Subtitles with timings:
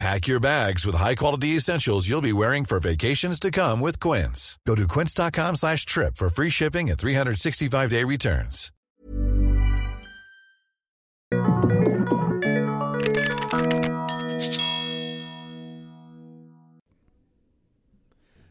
[0.00, 4.58] Pack your bags with high-quality essentials you'll be wearing for vacations to come with Quince.
[4.66, 8.70] Go to quince.com slash trip for free shipping and 365-day returns.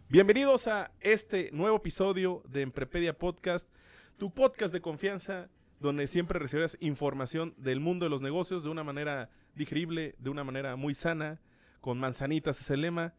[0.09, 3.67] Bienvenidos a este nuevo episodio de Emprepedia Podcast,
[4.17, 5.49] tu podcast de confianza
[5.83, 10.45] donde siempre recibirás información del mundo de los negocios de una manera digerible, de una
[10.45, 11.41] manera muy sana,
[11.81, 13.13] con manzanitas es el lema.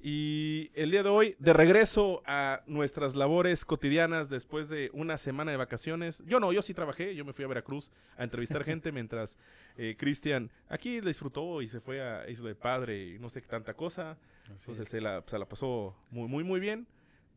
[0.00, 5.50] Y el día de hoy, de regreso a nuestras labores cotidianas después de una semana
[5.50, 6.22] de vacaciones.
[6.26, 9.36] Yo no, yo sí trabajé, yo me fui a Veracruz a entrevistar gente mientras
[9.76, 13.48] eh, Cristian aquí disfrutó y se fue a Isla de Padre y no sé qué
[13.48, 14.16] tanta cosa.
[14.48, 16.86] Entonces se la, se la pasó muy, muy, muy bien.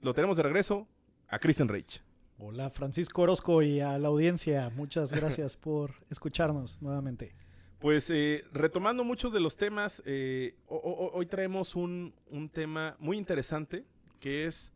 [0.01, 0.87] Lo tenemos de regreso
[1.27, 2.01] a Cristian Reich.
[2.41, 7.35] Hola Francisco Orozco y a la audiencia, muchas gracias por escucharnos nuevamente.
[7.79, 13.83] Pues eh, retomando muchos de los temas, eh, hoy traemos un, un, tema muy interesante
[14.21, 14.71] que es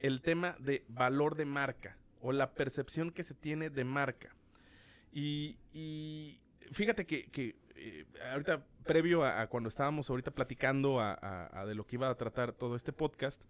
[0.00, 4.34] el tema de valor de marca o la percepción que se tiene de marca.
[5.12, 6.40] Y, y
[6.70, 11.18] fíjate que, que eh, ahorita, previo a, a, cuando estábamos ahorita platicando a,
[11.52, 13.42] a, de lo que iba a tratar todo este podcast,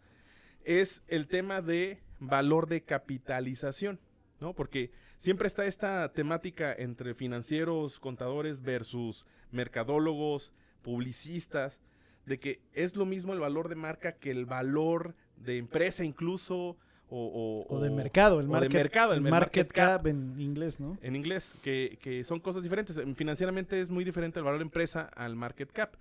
[0.64, 3.98] es el tema de valor de capitalización,
[4.40, 4.54] ¿no?
[4.54, 10.52] Porque siempre está esta temática entre financieros, contadores versus mercadólogos,
[10.82, 11.80] publicistas,
[12.26, 16.76] de que es lo mismo el valor de marca que el valor de empresa incluso.
[17.14, 20.40] O, o, o de mercado, el, market, de mercado, el, el market, cap, cap, en
[20.40, 20.96] inglés, ¿no?
[21.02, 22.98] En inglés, que, que, son cosas diferentes.
[23.16, 25.94] Financieramente es muy diferente el valor de empresa al market cap.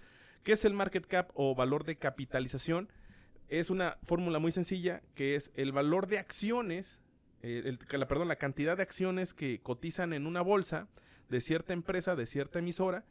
[0.43, 2.87] ¿Qué es el market cap o valor de capitalización?
[3.51, 6.99] Es una fórmula muy sencilla que es el valor de acciones
[7.43, 10.87] eh, el, la, perdón, la cantidad de acciones que cotizan en una bolsa
[11.29, 13.03] de cierta empresa, de cierta emisora,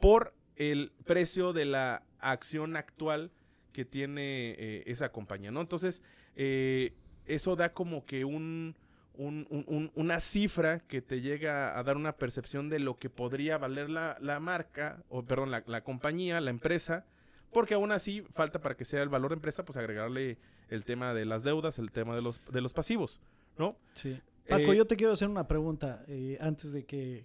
[0.00, 3.30] por el precio de la acción actual
[3.72, 5.60] que tiene eh, esa compañía, ¿no?
[5.60, 6.02] Entonces,
[6.36, 6.94] eh,
[7.26, 8.76] eso da como que un,
[9.14, 13.58] un, un, una cifra que te llega a dar una percepción de lo que podría
[13.58, 17.04] valer la, la marca, o perdón, la, la, compañía, la empresa,
[17.54, 20.36] porque aún así falta para que sea el valor de empresa, pues agregarle
[20.68, 23.20] el tema de las deudas, el tema de los, de los pasivos.
[23.58, 23.76] ¿no?
[23.94, 24.20] Sí.
[24.48, 27.24] Paco, eh, yo te quiero hacer una pregunta eh, antes de que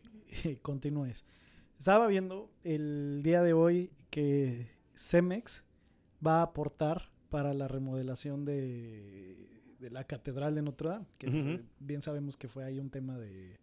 [0.62, 1.26] continúes.
[1.78, 5.64] Estaba viendo el día de hoy que Cemex
[6.26, 9.38] va a aportar para la remodelación de,
[9.80, 11.64] de la Catedral de Notre Dame, que uh -huh.
[11.80, 13.58] bien sabemos que fue ahí un tema de...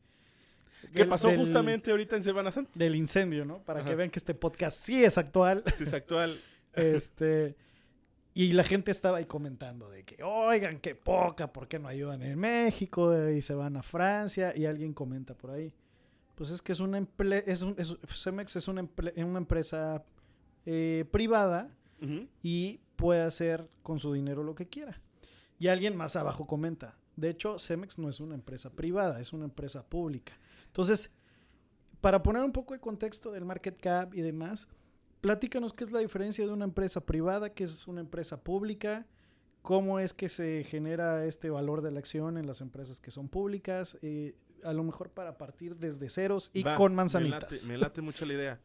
[0.94, 2.70] ¿Qué pasó del, justamente ahorita en Semana Santa?
[2.74, 3.58] Del incendio, ¿no?
[3.64, 3.88] Para Ajá.
[3.88, 5.64] que vean que este podcast sí es actual.
[5.74, 6.40] Sí es actual.
[6.76, 7.56] este...
[8.34, 12.22] Y la gente estaba ahí comentando de que, oigan, qué poca, ¿por qué no ayudan
[12.22, 13.30] en México?
[13.30, 14.52] Y se van a Francia.
[14.54, 15.72] Y alguien comenta por ahí.
[16.34, 20.04] Pues es que es una emple es un, es, Cemex es una, una empresa
[20.66, 22.28] eh, privada uh -huh.
[22.42, 25.00] y puede hacer con su dinero lo que quiera.
[25.58, 29.46] Y alguien más abajo comenta, de hecho, Cemex no es una empresa privada, es una
[29.46, 30.34] empresa pública.
[30.66, 31.10] Entonces,
[32.02, 34.68] para poner un poco de contexto del market cap y demás,
[35.26, 39.08] Platícanos qué es la diferencia de una empresa privada, qué es una empresa pública,
[39.60, 43.28] cómo es que se genera este valor de la acción en las empresas que son
[43.28, 47.50] públicas, eh, a lo mejor para partir desde ceros y Va, con manzanitas.
[47.50, 48.60] Me late, me late, mucho la idea.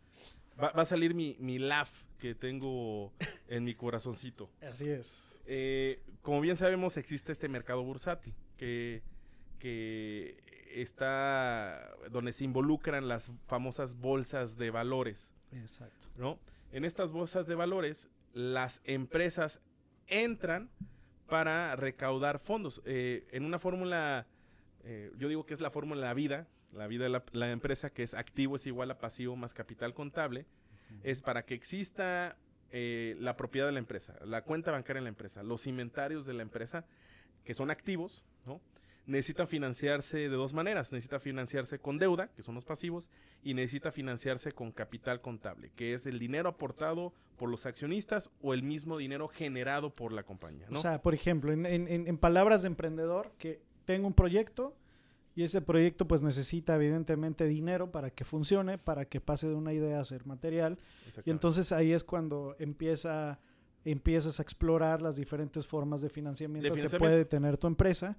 [0.61, 1.89] Va, va, a salir mi, mi laugh
[2.19, 3.11] que tengo
[3.47, 4.51] en mi corazoncito.
[4.61, 5.41] Así es.
[5.47, 9.01] Eh, como bien sabemos, existe este mercado bursátil que,
[9.57, 10.37] que
[10.75, 15.33] está donde se involucran las famosas bolsas de valores.
[15.53, 16.07] Exacto.
[16.17, 16.39] ¿no?
[16.71, 19.61] En estas bolsas de valores, las empresas
[20.07, 20.69] entran
[21.27, 22.81] para recaudar fondos.
[22.85, 24.27] Eh, en una fórmula,
[24.83, 27.51] eh, yo digo que es la fórmula de la vida, la vida de la, la,
[27.51, 30.99] empresa, que es activo es igual a pasivo más capital contable, uh -huh.
[31.03, 32.37] es para que exista
[32.73, 36.33] eh, la propiedad de la empresa, la cuenta bancaria en la empresa, los inventarios de
[36.33, 36.85] la empresa,
[37.43, 38.61] que son activos, ¿no?
[39.05, 40.91] Necesita financiarse de dos maneras.
[40.91, 43.09] Necesita financiarse con deuda, que son los pasivos,
[43.43, 48.53] y necesita financiarse con capital contable, que es el dinero aportado por los accionistas o
[48.53, 50.67] el mismo dinero generado por la compañía.
[50.69, 50.79] ¿no?
[50.79, 54.75] O sea, por ejemplo, en, en, en, palabras de emprendedor, que tengo un proyecto
[55.35, 59.73] y ese proyecto pues necesita evidentemente dinero para que funcione, para que pase de una
[59.73, 60.77] idea a ser material.
[61.25, 63.39] Y entonces ahí es cuando empieza
[63.83, 67.07] empiezas a explorar las diferentes formas de financiamiento, de financiamiento.
[67.07, 68.15] que puede tener tu empresa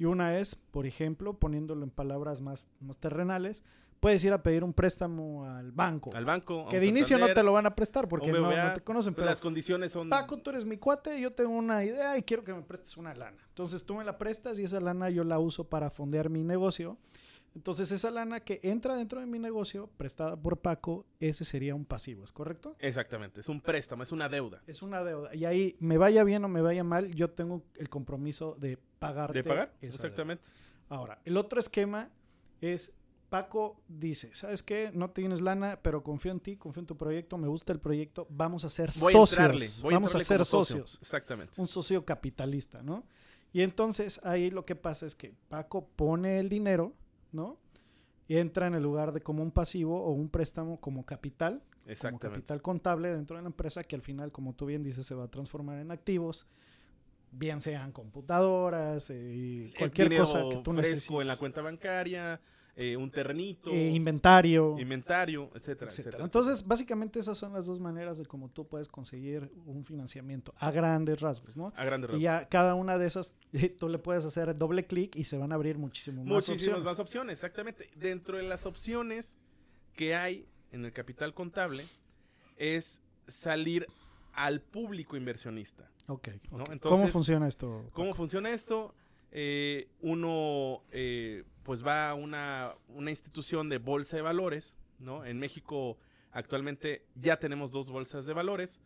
[0.00, 3.62] Y una es, por ejemplo, poniéndolo en palabras más, más terrenales,
[4.00, 6.10] puedes ir a pedir un préstamo al banco.
[6.14, 6.66] Al banco.
[6.70, 9.12] que de inicio no te lo van a prestar porque no, BBVA, no te conocen.
[9.12, 10.08] Pero las condiciones son...
[10.08, 13.12] Paco, tú eres mi cuate, yo tengo una idea y quiero que me prestes una
[13.12, 13.36] lana.
[13.48, 16.96] Entonces tú me la prestas y esa lana yo la uso para fondear mi negocio.
[17.54, 21.84] Entonces esa lana que entra dentro de mi negocio, prestada por Paco, ese sería un
[21.84, 22.76] pasivo, ¿es correcto?
[22.78, 24.62] Exactamente, es un préstamo, es una deuda.
[24.66, 25.34] Es una deuda.
[25.34, 29.38] Y ahí, me vaya bien o me vaya mal, yo tengo el compromiso de pagarte.
[29.38, 29.72] ¿De pagar?
[29.80, 30.48] Exactamente.
[30.48, 30.60] deuda.
[30.88, 32.10] Ahora, el otro esquema
[32.60, 32.94] es
[33.30, 34.90] Paco dice, ¿sabes qué?
[34.92, 38.26] No tienes lana, pero confío en ti, confío en tu proyecto, me gusta el proyecto,
[38.28, 39.38] vamos a ser Voy socios.
[39.38, 40.78] a entrarle, voy a vamos a ser socio.
[40.78, 40.98] socios.
[41.00, 41.60] Exactamente.
[41.60, 43.06] Un socio capitalista, ¿no?
[43.52, 46.92] Y entonces ahí lo que pasa es que Paco pone el dinero,
[47.32, 47.58] ¿no?
[48.28, 51.62] Entra en el lugar de como un pasivo o un préstamo como capital,
[52.00, 55.14] como capital contable dentro de la empresa que al final, como tú bien dices, se
[55.14, 56.46] va a transformar en activos,
[57.32, 61.20] bien sean computadoras, eh, y cualquier cosa que tú fresco necesites.
[61.20, 62.40] en la cuenta bancaria,
[62.80, 65.90] eh, un terrenito, Eh, inventario, inventario, etcétera, etcétera.
[65.90, 66.24] etcétera.
[66.24, 70.70] Entonces, básicamente esas son las dos maneras de cómo tú puedes conseguir un financiamiento a
[70.70, 71.72] grandes rasgos, ¿no?
[71.76, 72.22] a grandes Y rasgos.
[72.22, 73.36] ya cada una de esas
[73.78, 76.84] tú le puedes hacer doble clic y se van a abrir muchísimo más Muchísimas opciones.
[76.84, 77.90] más opciones, exactamente.
[77.96, 79.36] Dentro de las opciones
[79.94, 81.84] que hay en el capital contable
[82.56, 83.86] es salir
[84.32, 85.90] al público inversionista.
[86.06, 86.32] Ok, ¿no?
[86.32, 86.48] ok.
[86.50, 87.88] ¿Cómo Entonces, funciona esto?
[87.92, 88.94] ¿Cómo funciona esto?
[89.32, 95.24] Eh, uno eh, pues va a una, una institución de bolsa de valores, ¿no?
[95.24, 95.98] En México
[96.32, 98.80] actualmente ya tenemos dos bolsas de valores.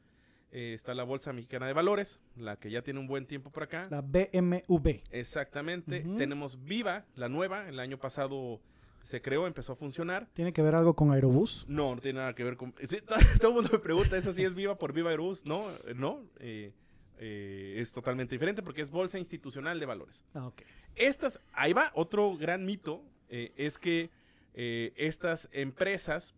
[0.53, 3.65] Eh, está la Bolsa Mexicana de Valores, la que ya tiene un buen tiempo por
[3.65, 3.83] acá.
[3.91, 5.03] La BMV.
[5.11, 6.03] Exactamente.
[6.17, 7.69] Tenemos Viva, la nueva.
[7.69, 8.61] El año pasado
[9.03, 10.29] se creó, empezó a funcionar.
[10.33, 11.67] ¿Tiene que ver algo con Aerobús?
[11.69, 12.73] No, no tiene nada que ver con...
[12.85, 15.45] sí, todo, todo el mundo me pregunta, ¿eso sí es Viva por Viva Aerobús?
[15.45, 16.21] No, eh, no.
[16.39, 16.73] eh,
[17.19, 20.25] eh, es totalmente diferente porque es Bolsa Institucional de Valores.
[20.35, 20.63] Ah, ok.
[20.97, 24.11] Estas, ahí va, otro gran mito, eh, es que
[24.55, 26.35] eh, estas empresas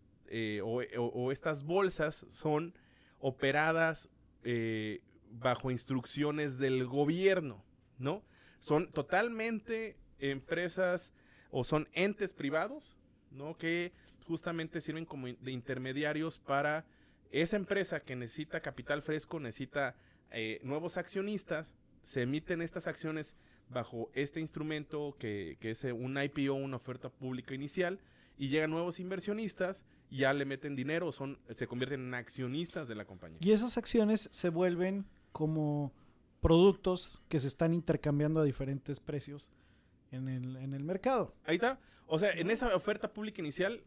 [0.64, 2.74] o, o- o estas bolsas son
[3.20, 4.10] operadas
[5.30, 7.64] bajo instrucciones del gobierno,
[7.98, 8.22] ¿no?
[8.60, 11.12] Son totalmente empresas
[11.50, 12.96] o son entes privados,
[13.30, 13.56] ¿no?
[13.56, 13.92] Que
[14.26, 16.84] justamente sirven como de intermediarios para
[17.30, 19.94] esa empresa que necesita capital fresco, necesita
[20.30, 23.34] eh, nuevos accionistas, se emiten estas acciones
[23.68, 27.98] bajo este instrumento que, que es eh, un IPO, una oferta pública inicial,
[28.38, 32.94] y llegan nuevos inversionistas y ya le meten dinero, son, se convierten en accionistas de
[32.94, 33.38] la compañía.
[33.40, 35.92] Y esas acciones se vuelven como
[36.40, 39.52] productos que se están intercambiando a diferentes precios
[40.12, 41.34] en el, en el mercado.
[41.44, 41.80] Ahí está.
[42.06, 43.82] O sea, en esa oferta pública inicial,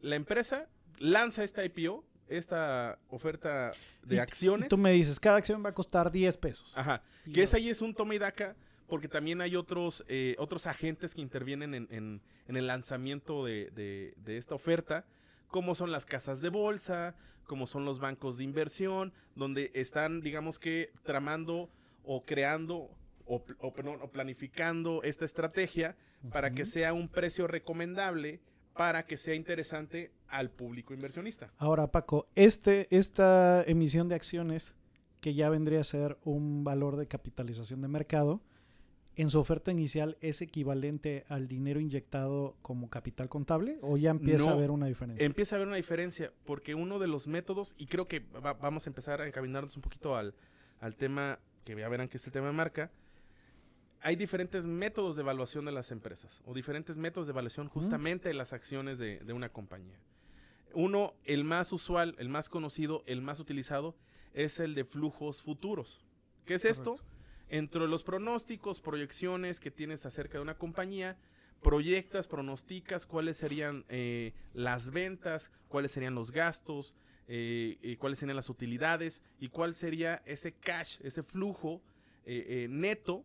[0.00, 0.68] la empresa
[0.98, 3.72] lanza esta IPO, esta oferta
[4.02, 4.66] de Y- acciones.
[4.66, 6.76] Y tú me dices, cada acción va a costar 10 pesos.
[6.76, 7.02] Ajá.
[7.26, 7.58] Y Que es ya.
[7.58, 8.56] ahí es un toma y daca,
[8.88, 13.70] porque también hay otros, eh, otros agentes que intervienen en, en- en el lanzamiento de,
[13.70, 15.04] de- de esta oferta,
[15.48, 17.14] como son las casas de bolsa,
[17.46, 21.68] como son los bancos de inversión, donde están, digamos que, tramando
[22.04, 22.90] o creando
[23.26, 25.96] o, pl- o, perdón, o planificando esta estrategia
[26.30, 28.40] para que sea un precio recomendable,
[28.74, 31.52] para que sea interesante al público inversionista.
[31.58, 34.74] Ahora, Paco, este, esta emisión de acciones,
[35.20, 38.40] que ya vendría a ser un valor de capitalización de mercado,
[39.16, 44.50] en su oferta inicial es equivalente al dinero inyectado como capital contable o ya empieza
[44.50, 45.24] a haber una diferencia?
[45.24, 48.86] Empieza a haber una diferencia, porque uno de los métodos, y creo que va- vamos
[48.86, 50.34] a empezar a encaminarnos un poquito al,
[50.80, 52.90] al tema, que ya verán que es el tema de marca,
[54.04, 58.34] hay diferentes métodos de evaluación de las empresas, o diferentes métodos de evaluación justamente de
[58.34, 59.98] las acciones de, de una compañía.
[60.74, 63.96] Uno, el más usual, el más conocido, el más utilizado,
[64.34, 66.04] es el de flujos futuros.
[66.44, 66.98] ¿Qué es esto?
[67.48, 71.16] Entre los pronósticos, proyecciones que tienes acerca de una compañía,
[71.62, 76.94] proyectas, pronosticas cuáles serían eh, las ventas, cuáles serían los gastos,
[77.26, 81.80] eh, y cuáles serían las utilidades y cuál sería ese cash, ese flujo
[82.26, 83.24] eh, neto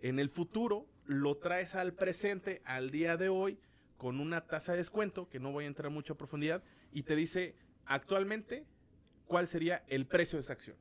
[0.00, 3.58] en el futuro, lo traes al presente, al día de hoy,
[3.96, 6.62] con una tasa de descuento, que no voy a entrar mucho a profundidad,
[6.92, 8.64] y te dice actualmente
[9.26, 10.76] cuál sería el precio de esa acción.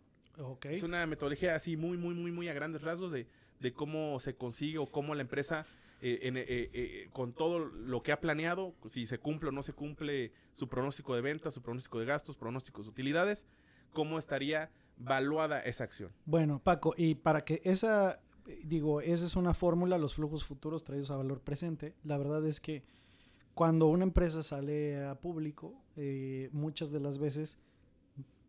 [0.63, 3.27] Es una metodología así muy, muy, muy, muy a grandes rasgos de,
[3.59, 5.65] de cómo se consigue o cómo la empresa,
[5.99, 9.63] eh, en, eh, eh, con todo lo que ha planeado, si se cumple o no
[9.63, 13.47] se cumple su pronóstico de ventas, su pronóstico de gastos, pronósticos de utilidades,
[13.93, 16.11] cómo estaría valuada esa acción.
[16.25, 18.19] Bueno, Paco, y para que esa,
[18.63, 22.59] digo, esa es una fórmula, los flujos futuros traídos a valor presente, la verdad es
[22.61, 22.83] que
[23.53, 27.57] cuando una empresa sale a público, eh, muchas de las veces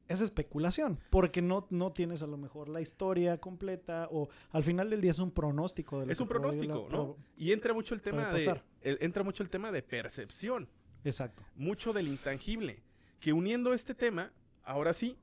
[0.07, 4.89] es especulación, porque no, no tienes a lo mejor la historia completa o al final
[4.91, 6.01] del día es un pronóstico.
[6.01, 7.17] De lo Es que un pronóstico, la- ¿no?
[7.37, 10.69] Y entra mucho el tema de el- entra mucho el tema de percepción,
[11.05, 11.43] Exacto.
[11.57, 12.83] mucho del intangible,
[13.21, 14.33] que uniendo este tema,
[14.65, 15.19] ahora sí,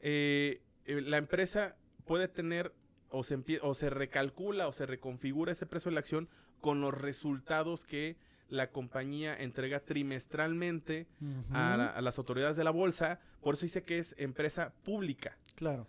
[0.00, 2.72] eh, eh, la empresa puede tener
[3.10, 6.28] o se empie- o se recalcula o se reconfigura ese precio de la acción
[6.60, 8.16] con los resultados que
[8.48, 11.06] la compañía entrega trimestralmente
[11.50, 15.36] a, la- a las autoridades de la bolsa, por eso dice que es empresa pública
[15.54, 15.86] Claro.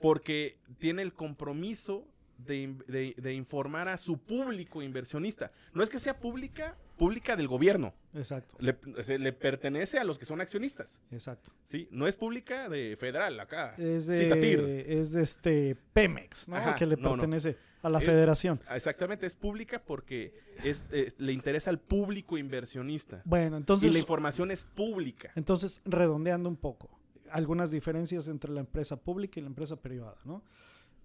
[0.00, 2.06] porque tiene el compromiso
[2.38, 5.50] de, de- de informar a su público inversionista.
[5.74, 8.56] No es que sea pública, pública del gobierno, Exacto.
[8.60, 11.52] le, pertenece a los que son accionistas, Exacto.
[11.64, 11.88] ¿sí?
[11.90, 13.74] No es pública de federal acá.
[13.78, 14.62] Es Citatir.
[14.62, 16.56] de, es de este Pemex, ¿no?
[16.56, 17.10] Ajá, que le no, no.
[17.16, 18.60] pertenece a la Es- federación.
[18.74, 23.22] Exactamente, es pública porque es, es- le interesa al público inversionista.
[23.24, 25.30] Bueno, y entonces, la información es pública.
[25.36, 26.90] entonces, redondeando un poco,
[27.30, 30.42] algunas diferencias entre la empresa pública y la empresa privada, ¿no?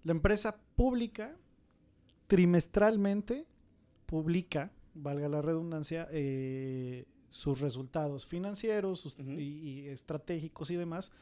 [0.02, 1.34] La empresa pública
[2.26, 3.46] trimestralmente
[4.06, 11.12] publica, valga la redundancia, eh, sus resultados financieros sus- y, y estratégicos y demás,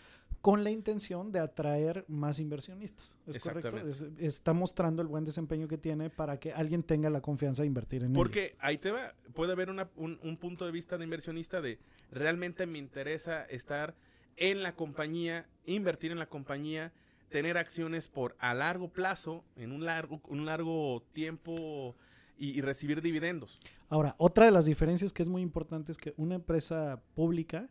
[0.43, 3.17] con la intención de atraer más inversionistas.
[3.27, 3.77] ¿Es correcto?
[3.79, 7.69] Es- está mostrando el buen desempeño que tiene para que alguien tenga la confianza de
[7.69, 8.17] invertir en ellos.
[8.17, 11.79] Porque ahí te va, puede haber una- un, un punto de vista de inversionista de
[12.11, 13.95] realmente me interesa estar
[14.37, 16.93] en la compañía, invertir en la compañía,
[17.31, 21.97] tener acciones por a largo plazo, en un largo, un largo tiempo
[22.39, 23.59] y, y recibir dividendos.
[23.89, 27.69] Ahora, otra de las diferencias que es muy importante es que una empresa pública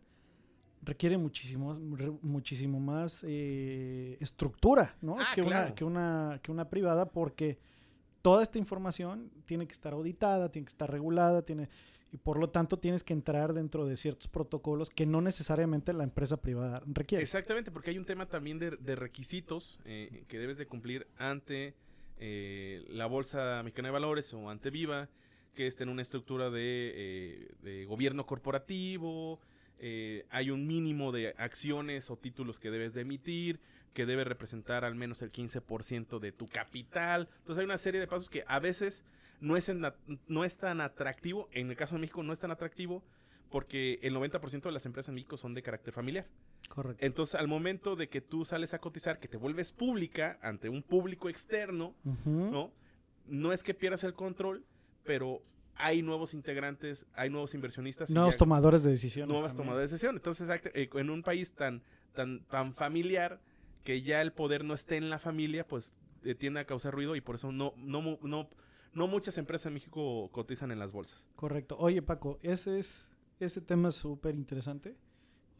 [0.84, 5.18] requiere muchísimo, re- muchísimo más eh, estructura ¿no?
[5.20, 7.60] Ah, que, una, que, una, que una privada porque
[8.24, 11.70] toda esta información tiene que estar auditada, tiene que estar regulada, tiene,
[12.12, 16.04] y por lo tanto tienes que entrar dentro de ciertos protocolos que no necesariamente la
[16.04, 17.24] empresa privada requiere.
[17.24, 21.76] Exactamente, porque hay un tema también de, de requisitos eh, que debes de cumplir ante
[22.24, 25.10] eh, la Bolsa Mexicana de Valores o ante Viva,
[25.56, 29.40] que es tener una estructura de, eh, gobierno corporativo,
[29.80, 33.60] eh, hay un mínimo de acciones o títulos que debes de emitir,
[33.96, 37.28] que debe representar al menos el 15% de tu capital.
[37.40, 39.04] Entonces hay una serie de pasos que a veces
[39.40, 39.84] no es, en
[40.28, 43.04] no es tan atractivo, en el caso de México no es tan atractivo,
[43.50, 46.28] porque el 90% de las empresas en México son de carácter familiar.
[46.70, 47.06] Correcto.
[47.06, 50.84] Entonces, al momento de que tú sales a cotizar, que te vuelves pública ante un
[50.84, 51.94] público externo.
[52.26, 52.72] ¿no?
[53.28, 54.64] No es que pierdas el control,
[55.04, 55.42] pero
[55.76, 58.10] hay nuevos integrantes, hay nuevos inversionistas.
[58.10, 59.30] Nuevos tomadores de decisiones.
[59.30, 59.68] nuevas también.
[59.68, 60.16] tomadas de decisión.
[60.16, 61.82] Entonces, eh, en un país tan,
[62.14, 63.42] tan, tan familiar,
[63.84, 67.16] que ya el poder no esté en la familia, pues eh, tiende a causar ruido
[67.16, 68.50] y por eso no, no, no,
[68.94, 71.26] no muchas empresas en México cotizan en las bolsas.
[71.36, 71.78] Correcto.
[71.80, 74.96] Oye, Paco, ese es ese tema es súper interesante.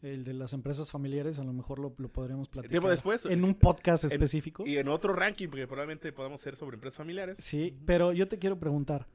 [0.02, 2.70] El de las empresas familiares, a lo mejor lo, lo podremos platicar.
[2.72, 4.64] Tiempo después, En un podcast en- específico.
[4.66, 7.38] Y en otro ranking, porque probablemente podamos ser sobre empresas familiares.
[7.40, 9.06] Sí, pero yo te quiero preguntar.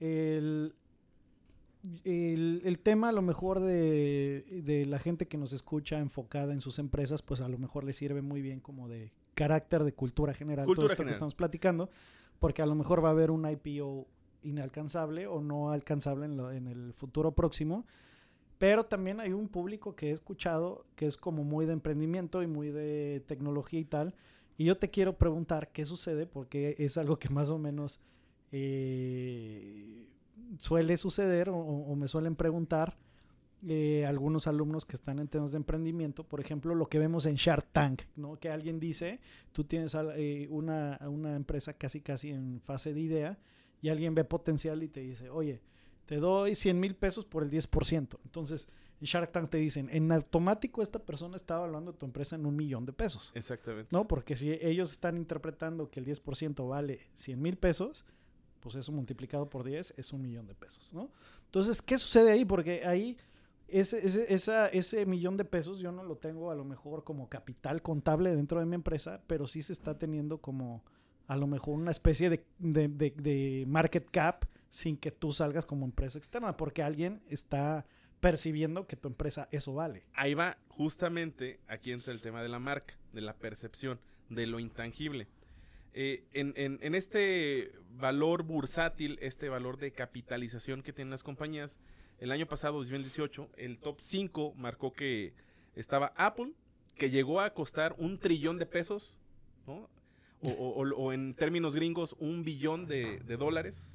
[0.00, 0.74] El,
[2.04, 6.60] el, el tema a lo mejor de, de la gente que nos escucha enfocada en
[6.60, 10.34] sus empresas, pues a lo mejor le sirve muy bien como de carácter de cultura
[10.34, 10.66] general.
[10.66, 11.06] todo esto general.
[11.06, 11.88] que estamos platicando,
[12.38, 14.06] porque a lo mejor va a haber un IPO
[14.42, 17.86] inalcanzable o no alcanzable en, lo- en el futuro próximo.
[18.58, 22.48] Pero también hay un público que he escuchado que es como muy de emprendimiento y
[22.48, 24.14] muy de tecnología y tal.
[24.56, 28.00] Y yo te quiero preguntar qué sucede, porque es algo que más o menos
[28.50, 30.08] eh,
[30.58, 32.96] suele suceder o, me suelen preguntar
[33.66, 36.24] eh, algunos alumnos que están en temas de emprendimiento.
[36.24, 38.40] Por ejemplo, lo que vemos en Shark Tank, ¿no?
[38.40, 39.20] Que alguien dice,
[39.52, 43.38] tú tienes eh, una, una empresa casi casi en fase de idea
[43.80, 45.60] y alguien ve potencial y te dice, oye,
[46.08, 48.18] te doy 100 mil pesos por el 10%.
[48.24, 48.66] Entonces,
[48.98, 52.56] en Shark Tank te dicen, en automático esta persona está evaluando tu empresa en un
[52.56, 53.30] millón de pesos.
[53.34, 53.90] Exactamente.
[53.94, 54.08] ¿No?
[54.08, 58.06] Porque si ellos están interpretando que el 10% vale 100 mil pesos,
[58.60, 61.10] pues eso multiplicado por 10 es un millón de pesos, ¿no?
[61.44, 62.46] Entonces, ¿qué sucede ahí?
[62.46, 63.18] Porque ahí
[63.68, 67.28] ese, ese, esa- ese millón de pesos yo no lo tengo a lo mejor como
[67.28, 70.82] capital contable dentro de mi empresa, pero sí se está teniendo como
[71.26, 75.64] a lo mejor una especie de, de- de- de market cap sin que tú salgas
[75.66, 77.86] como empresa externa, porque alguien está
[78.20, 80.04] percibiendo que tu empresa eso vale.
[80.14, 84.58] Ahí va, justamente, aquí entra el tema de la marca, de la percepción, de lo
[84.58, 85.28] intangible.
[85.94, 91.78] Eh, en, en- este valor bursátil, este valor de capitalización que tienen las compañías,
[92.18, 95.32] el año pasado, 2018, el top 5 marcó que
[95.76, 96.52] estaba Apple,
[96.96, 99.18] que llegó a costar un trillón de pesos.
[99.66, 99.88] O,
[100.40, 103.86] o- en términos gringos, un billón de dólares.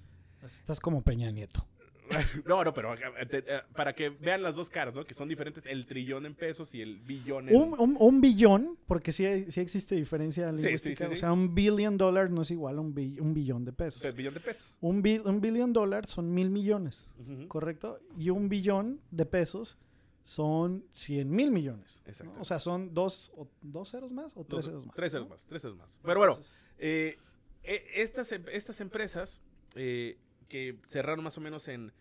[0.46, 1.66] Estás como Peña Nieto.
[2.46, 3.00] no, no, pero eh,
[3.32, 5.06] eh, para que vean las dos caras, ¿no?
[5.06, 7.56] Que son diferentes, el trillón en pesos y el billón en...
[7.56, 11.06] Un, un- un billón, porque sí, sí existe diferencia Sí, sí, lingüística.
[11.06, 11.14] sí, sí.
[11.14, 12.88] O sea, un billion dólar no es igual a un,
[13.20, 14.04] un billón de pesos.
[14.04, 14.78] el billón de pesos.
[14.82, 17.08] Un, bi- un billion dólar son mil millones.
[17.48, 18.00] ¿correcto?
[18.18, 19.78] Y un billón de pesos
[20.24, 22.02] son 100 mil millones.
[22.06, 22.10] ¿no?
[22.12, 22.34] Exacto.
[22.42, 24.96] O sea, son dos, o- dos ceros más o tres Dos- ceros más.
[24.96, 25.20] Tres ¿no?
[25.20, 26.00] ceros más, tres ceros más.
[26.04, 27.18] Pero bueno, Entonces, eh,
[27.64, 29.42] eh, estas, em- estas empresas
[29.76, 30.18] eh,
[30.54, 31.92] que cerraron más o menos en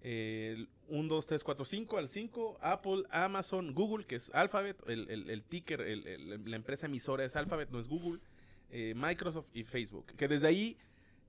[0.00, 4.76] eh, el 1, 2, 3, 4, 5, al 5, Apple, Amazon, Google, que es Alphabet,
[4.86, 8.20] el, el- ticker, la empresa emisora es Alphabet, no es Google,
[8.70, 10.06] eh, Microsoft y Facebook.
[10.16, 10.76] Que desde ahí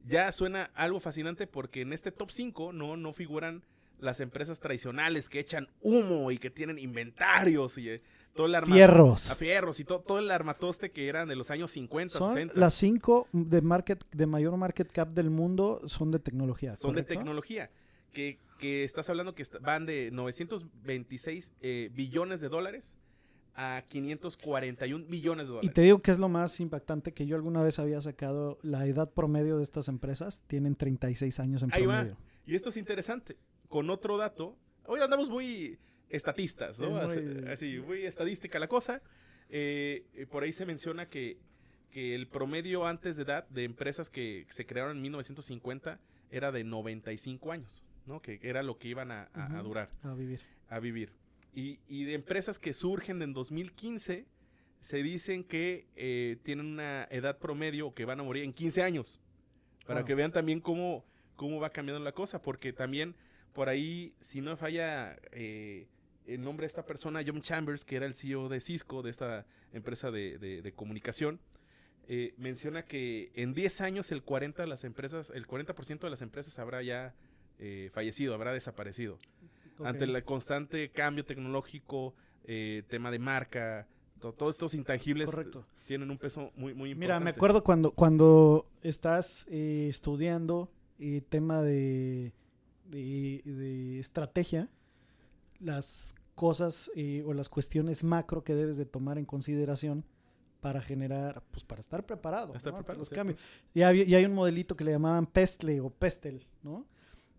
[0.05, 3.63] ya suena algo fascinante porque en este top 5 no, no figuran
[4.00, 8.01] las empresas tradicionales que echan humo y que tienen inventarios y eh,
[8.38, 9.32] todo el arma- Fierros.
[9.32, 12.58] a fierros y to- todo el armatoste que eran de los años 50, Son 60.
[12.58, 16.77] las cinco de market de mayor market cap del mundo son de tecnología.
[16.77, 17.13] son de ¿correcto?
[17.15, 17.70] tecnología.
[18.13, 22.96] Que, que estás hablando que van de 926 eh, billones de dólares
[23.56, 25.74] a 541 billones de Y dólares.
[25.74, 28.60] te digo que es lo más impactante que yo alguna vez había sacado.
[28.62, 31.96] La edad promedio de estas empresas tienen 36 años en Ahí va.
[31.96, 32.17] promedio.
[32.46, 33.36] Y esto es interesante.
[33.67, 35.77] Con otro dato, hoy andamos muy
[36.10, 37.12] estatistas, ¿no?
[37.12, 39.02] Es muy- Así, muy estadística la cosa.
[39.50, 41.38] Eh, por ahí se menciona que,
[41.92, 46.00] que el promedio antes de edad de empresas que se crearon en 1950
[46.32, 48.22] era de 95 años, ¿no?
[48.22, 49.70] Que era lo que iban a- a- a Ujú.
[49.70, 49.90] durar.
[50.04, 50.42] A vivir.
[50.70, 51.14] a vivir.
[51.54, 54.26] Y, y de empresas que surgen en 2015,
[54.82, 58.84] se dicen que eh, tienen una edad promedio o que van a morir en 15
[58.84, 59.20] años.
[59.88, 60.08] Para Wow.
[60.08, 61.06] que vean también cómo,
[61.38, 62.42] cómo va cambiando la cosa.
[62.42, 63.16] Porque también
[63.54, 65.88] por ahí, si no falla eh,
[66.27, 69.46] el nombre de esta persona, John Chambers, que era el CEO de Cisco, de esta
[69.74, 71.39] empresa de, de- de comunicación,
[72.10, 76.22] eh, menciona que en 10 años el 40 de las empresas, el 40% de las
[76.22, 77.13] empresas habrá ya
[77.60, 79.17] eh, fallecido, habrá desaparecido
[79.84, 82.13] ante el constante cambio tecnológico,
[82.46, 83.88] eh, tema de marca,
[84.19, 85.65] to- todos estos intangibles Correcto.
[85.86, 87.00] tienen un peso muy, muy importante.
[87.00, 90.72] Mira, me acuerdo cuando, cuando estás estudiando
[91.29, 92.34] tema de,
[92.89, 94.67] de, de estrategia,
[95.60, 100.05] las cosas eh, o las cuestiones macro que debes de tomar en consideración
[100.62, 102.79] para generar, pues para estar preparado, Estar ¿no?
[102.79, 103.40] preparado, los cambios.
[103.74, 106.86] Y hay, y hay un modelito que le llamaban Pestle o Pestel, ¿no?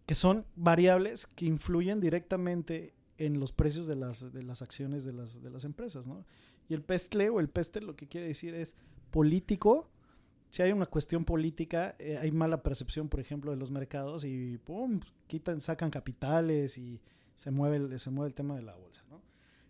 [0.07, 5.13] Que son variables que influyen directamente en los precios de las, de las acciones de
[5.13, 6.25] las, de las empresas, ¿no?
[6.69, 8.77] Y el Pestle o el Pestel lo que quiere decir es
[9.11, 9.91] político.
[10.51, 14.59] Si hay una cuestión política, eh, hay mala percepción, por ejemplo, de los mercados y
[14.59, 17.01] pum, quitan, sacan capitales y
[17.39, 19.23] se mueve el, se mueve el tema de la bolsa, ¿no?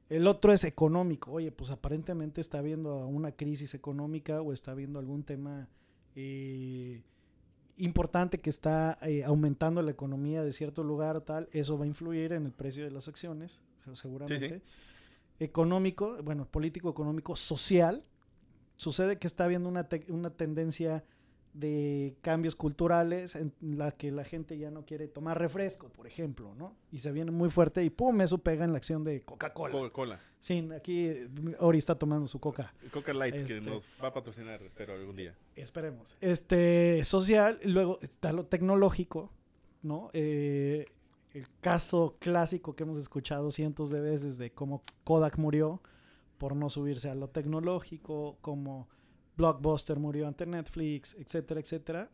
[0.08, 1.32] El otro es económico.
[1.32, 5.68] Oye, pues aparentemente está habiendo una crisis económica o está habiendo algún tema
[6.16, 7.02] eh,
[7.76, 11.50] importante que está eh, aumentando la economía de cierto lugar o tal.
[11.52, 13.60] Eso va a influir en el precio de las acciones,
[13.92, 14.62] seguramente.
[15.38, 18.02] Económico, bueno, político, económico, social.
[18.76, 21.04] Sucede que está habiendo una, una tendencia
[21.54, 26.54] de cambios culturales en la que la gente ya no quiere tomar refresco, por ejemplo,
[26.54, 26.76] ¿no?
[26.92, 29.72] Y se viene muy fuerte y pum, eso pega en la acción de Coca-Cola.
[29.72, 31.10] Coca-Cola, Sí, aquí
[31.58, 32.72] Ori está tomando su coca.
[32.92, 35.34] Coca Light, que Este- nos va a patrocinar, espero, algún día.
[35.56, 36.16] Esperemos.
[36.20, 39.32] Este, social, luego está lo tecnológico,
[39.82, 40.10] ¿no?
[40.12, 40.86] Eh,
[41.34, 45.82] el caso clásico que hemos escuchado cientos de veces de cómo Kodak murió
[46.38, 48.88] por no subirse a lo tecnológico, cómo
[49.38, 52.10] Blockbuster murió ante Netflix, etcétera, etcétera.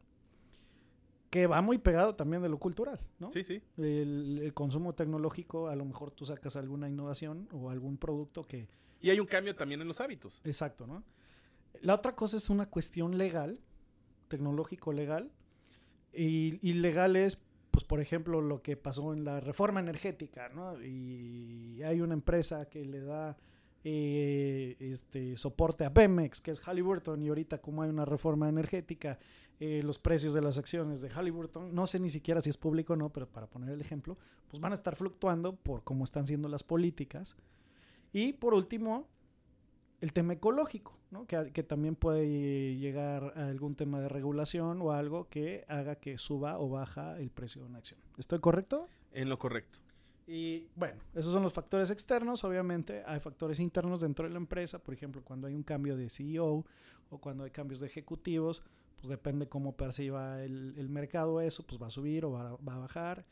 [1.30, 3.32] Que va muy pegado también de lo cultural, ¿no?
[3.32, 3.60] Sí, sí.
[3.76, 8.68] El, el consumo tecnológico, a lo mejor tú sacas alguna innovación o algún producto que
[9.00, 10.40] Y hay un cambio también en los hábitos.
[10.44, 11.02] Exacto, ¿no?
[11.80, 13.58] La otra cosa es una cuestión legal,
[14.28, 15.32] tecnológico legal,
[16.12, 20.80] y, y legal es, pues, por ejemplo, lo que pasó en la reforma energética, ¿no?
[20.80, 23.36] Y hay una empresa que le da
[23.86, 29.18] eh, este soporte a Pemex, que es Halliburton, y ahorita como hay una reforma energética,
[29.60, 32.94] eh, los precios de las acciones de Halliburton, no sé ni siquiera si es público
[32.94, 34.16] o no, pero para poner el ejemplo,
[34.48, 37.36] pues van a estar fluctuando por cómo están siendo las políticas.
[38.12, 39.06] Y por último,
[40.00, 41.26] el tema ecológico, ¿no?
[41.26, 46.16] que, que también puede llegar a algún tema de regulación o algo que haga que
[46.16, 48.00] suba o baja el precio de una acción.
[48.16, 48.88] ¿Estoy correcto?
[49.12, 49.80] En lo correcto.
[50.26, 52.44] Y bueno, esos son los factores externos.
[52.44, 54.78] Obviamente hay factores internos dentro de la empresa.
[54.78, 56.64] Por ejemplo, cuando hay un cambio de CEO
[57.10, 58.62] o cuando hay cambios de ejecutivos,
[58.96, 62.74] pues depende cómo perciba el, el mercado eso, pues va a subir o va, va
[62.74, 63.24] a bajar.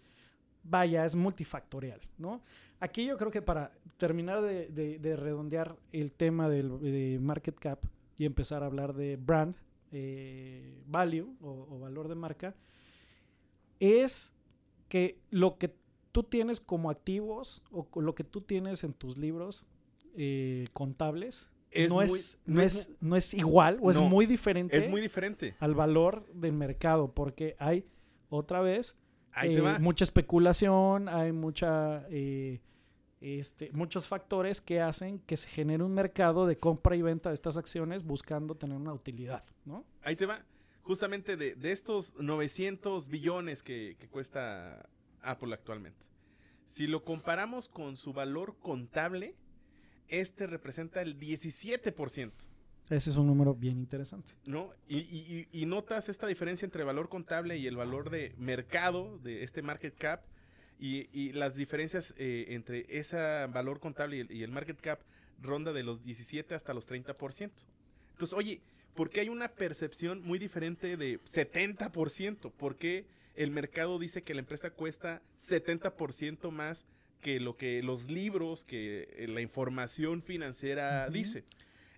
[0.65, 2.43] Vaya, es multifactorial, ¿no?
[2.79, 7.59] Aquí yo creo que para terminar de, de- de redondear el tema del de market
[7.59, 7.81] cap
[8.17, 9.57] y empezar a hablar de brand,
[9.93, 12.55] eh, value o, o valor de marca,
[13.81, 14.33] es
[14.89, 15.75] que lo que
[16.13, 19.65] tú tienes como activos o lo que tú tienes en tus libros
[20.17, 24.27] eh, contables Es no, muy- es, no no, es no es igual o es muy
[24.27, 25.55] diferente Es muy diferente.
[25.59, 27.87] al valor del mercado porque hay
[28.29, 28.99] otra vez
[29.35, 29.79] Ahí eh, te va.
[29.79, 32.61] mucha especulación, hay mucha eh,
[33.23, 37.35] este, muchos factores que hacen que se genere un mercado de compra y venta de
[37.35, 39.85] estas acciones buscando tener una utilidad, ¿no?
[40.03, 40.45] Ahí te va.
[40.83, 44.89] Justamente de, de estos 900 billones que, que cuesta
[45.23, 46.07] Apple actualmente.
[46.67, 49.35] Si lo comparamos con su valor contable,
[50.09, 52.33] este representa el 17%.
[52.91, 54.33] Ese es un número bien interesante.
[54.45, 54.71] ¿no?
[54.89, 59.19] Y, y- y- y notas esta diferencia entre valor contable y el valor de mercado
[59.19, 60.23] de este market cap
[60.79, 65.01] y, y las diferencias eh, entre ese valor contable y el, y el market cap
[65.41, 67.51] ronda de los 17 hasta los 30%.
[68.13, 68.61] Entonces, oye,
[68.95, 72.51] ¿por qué hay una percepción muy diferente de 70%?
[72.51, 76.87] ¿Por qué el mercado dice que la empresa cuesta 70% más
[77.21, 81.45] que lo que los libros, que eh, la información financiera dice?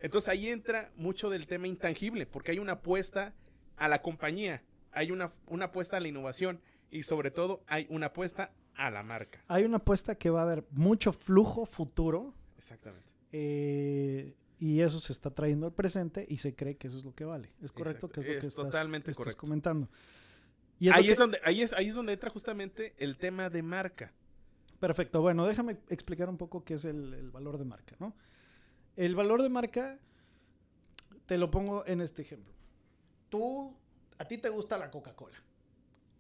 [0.01, 3.35] Entonces ahí entra mucho del tema intangible, porque hay una apuesta
[3.77, 8.07] a la compañía, hay una, una apuesta a la innovación y sobre todo hay una
[8.07, 9.43] apuesta a la marca.
[9.49, 13.09] Hay una apuesta que va a haber mucho flujo futuro Exactamente.
[13.33, 17.15] eh, y eso se está trayendo al presente y se cree que eso es lo
[17.15, 17.51] que vale.
[17.63, 18.07] ¿Es correcto?
[18.07, 18.13] Exacto.
[18.13, 19.41] Que es lo que Es estás, totalmente estás correcto.
[19.41, 19.89] comentando.
[20.79, 23.17] Y es lo Ahí que- es, donde, ahí, es, ahí es donde entra justamente el
[23.17, 24.13] tema de marca.
[24.81, 25.21] Perfecto.
[25.23, 28.15] Bueno, déjame explicar un poco qué es el, el valor de marca, ¿no?
[28.97, 29.99] El valor de marca,
[31.27, 32.53] te lo pongo en este ejemplo.
[33.31, 33.75] Tú,
[34.19, 35.37] a ti te gusta la Coca-Cola.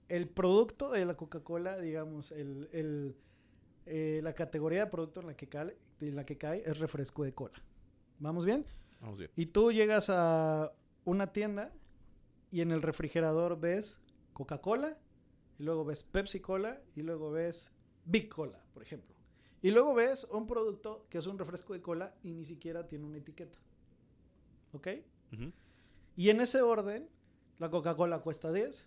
[0.08, 3.16] El producto de la Coca-Cola, digamos, el, el,
[3.86, 7.24] eh, la categoría de producto en la, que cae, en la que cae es refresco
[7.24, 7.54] de cola.
[8.18, 8.64] ¿Vamos bien?
[9.00, 9.30] Vamos bien.
[9.36, 10.72] Y tú llegas a
[11.04, 11.72] una tienda
[12.50, 14.00] y en el refrigerador ves
[14.34, 14.98] Coca-Cola,
[15.58, 17.72] y luego ves Pepsi Cola, y luego ves
[18.04, 19.14] Big Cola, por ejemplo.
[19.62, 23.06] Y luego ves un producto que es un refresco de cola y ni siquiera tiene
[23.06, 23.58] una etiqueta.
[24.72, 24.88] ¿Ok?
[26.16, 27.08] Y en ese orden,
[27.58, 28.86] la Coca-Cola cuesta 10,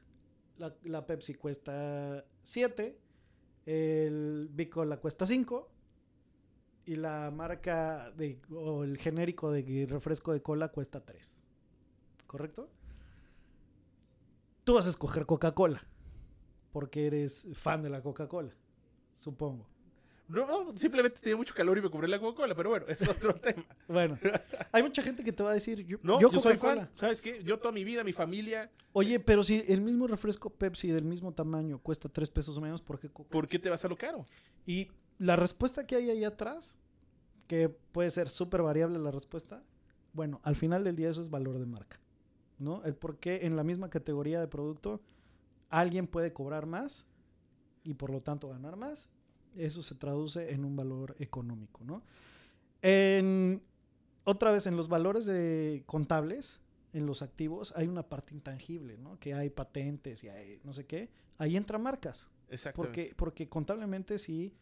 [0.57, 2.99] la, la Pepsi cuesta 7,
[3.65, 5.71] el Big Cola cuesta 5
[6.87, 11.41] y la marca de, o el genérico de refresco de cola cuesta 3.
[12.25, 12.69] ¿Correcto?
[14.67, 15.81] Tú vas a escoger Coca-Cola
[16.73, 18.53] porque eres fan de la Coca-Cola,
[19.15, 19.65] supongo.
[20.27, 23.33] No, no, simplemente tenía mucho calor y me compré la Coca-Cola, pero bueno, es otro
[23.39, 23.65] tema.
[23.87, 24.19] Bueno,
[24.73, 26.89] hay mucha gente que te va a decir, yo, No, yo yo, soy fan.
[26.95, 27.41] ¿Sabes qué?
[27.45, 31.33] Yo toda mi vida, mi familia, Oye, pero si el mismo refresco Pepsi del mismo
[31.33, 33.29] tamaño cuesta 3 pesos menos, ¿por qué Coca?
[33.29, 34.25] ¿por qué te vas a lo caro?
[34.65, 36.77] Y la respuesta que hay ahí atrás,
[37.47, 39.63] que puede ser súper variable la respuesta,
[40.11, 42.01] bueno, al final del día eso es valor de marca,
[42.59, 42.83] ¿no?
[42.85, 45.01] El por qué en la misma categoría de producto
[45.69, 47.05] alguien puede cobrar más
[47.83, 49.09] y por lo tanto ganar más,
[49.55, 52.03] eso se traduce en un valor económico, ¿no?
[52.81, 53.61] En,
[54.23, 56.61] otra vez, en los valores de contables,
[56.93, 59.19] en los activos, hay una parte intangible, ¿no?
[59.19, 61.09] Que hay patentes y hay no sé qué.
[61.37, 62.29] Ahí entran marcas.
[62.49, 63.01] Exactamente.
[63.01, 64.53] Porque, porque contablemente sí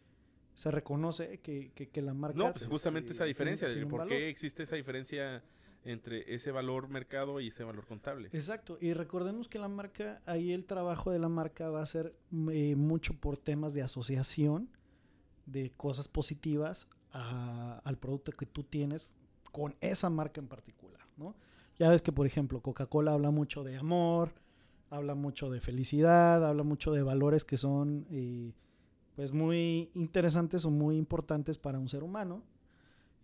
[0.53, 2.38] se reconoce que, que- que la marca.
[2.38, 4.10] No, pues es, justamente esa diferencia, tiene- por valor.
[4.13, 5.43] qué existe esa diferencia
[5.85, 8.29] entre ese valor mercado y ese valor contable.
[8.33, 8.77] Exacto.
[8.81, 12.15] Y recordemos que la marca, ahí el trabajo de la marca va a ser
[12.51, 14.69] eh, mucho por temas de asociación
[15.45, 19.13] de cosas positivas a- al producto que tú tienes
[19.51, 21.35] con esa marca en particular, ¿no?
[21.77, 24.33] Ya ves que, por ejemplo, Coca-Cola habla mucho de amor,
[24.89, 28.53] habla mucho de felicidad, habla mucho de valores que son eh,
[29.15, 32.43] pues muy interesantes o muy importantes para un ser humano.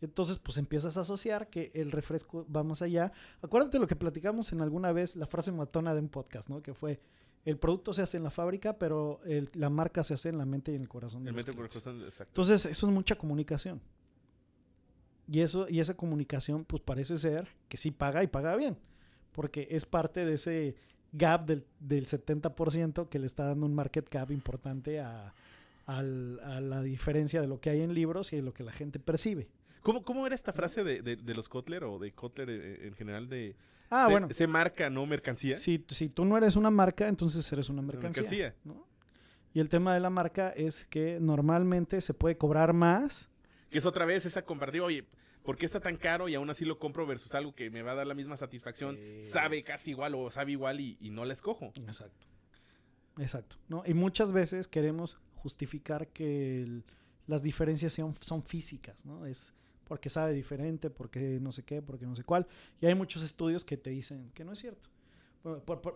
[0.01, 3.11] Entonces, pues empiezas a asociar que el refresco va más allá.
[3.41, 6.61] Acuérdate lo que platicamos en alguna vez, la frase matona de un podcast, ¿no?
[6.61, 6.99] Que fue,
[7.45, 10.45] el producto se hace en la fábrica, pero el- la marca se hace en la
[10.45, 12.31] mente y en el corazón de El los corazón, exacto.
[12.31, 13.79] Entonces, eso es mucha comunicación.
[15.27, 18.77] Y, eso, y esa comunicación, pues parece ser que sí paga y paga bien.
[19.31, 20.75] Porque es parte de ese
[21.13, 25.33] gap del, del 70% que le está dando un market cap importante a,
[25.85, 28.71] al- a la diferencia de lo que hay en libros y de lo que la
[28.73, 29.47] gente percibe.
[29.81, 33.27] ¿Cómo, cómo era esta frase de, de- de los Kotler o de Kotler en general
[33.29, 33.55] de
[33.89, 34.27] Ah, se, bueno.
[34.31, 35.55] se marca, no mercancía?
[35.55, 38.21] Si, si tú no eres una marca, entonces eres una mercancía.
[38.23, 38.55] mercancía.
[38.63, 38.85] ¿no?
[39.53, 43.29] Y el tema de la marca es que normalmente se puede cobrar más.
[43.69, 45.03] Que es otra vez esa comparativa, oye,
[45.43, 47.91] ¿por qué está tan caro y aún así lo compro versus algo que me va
[47.91, 48.97] a dar la misma satisfacción?
[49.21, 51.73] Sabe casi igual o sabe igual y, y no la escojo.
[51.75, 52.27] Exacto.
[53.17, 53.57] Exacto.
[53.67, 53.83] ¿no?
[53.85, 56.83] Y muchas veces queremos justificar que el-
[57.27, 59.25] las diferencias son, son físicas, ¿no?
[59.25, 59.53] Es
[59.91, 62.47] porque sabe diferente, porque no sé qué, porque no sé cuál.
[62.79, 64.87] Y hay muchos estudios que te dicen que no es cierto.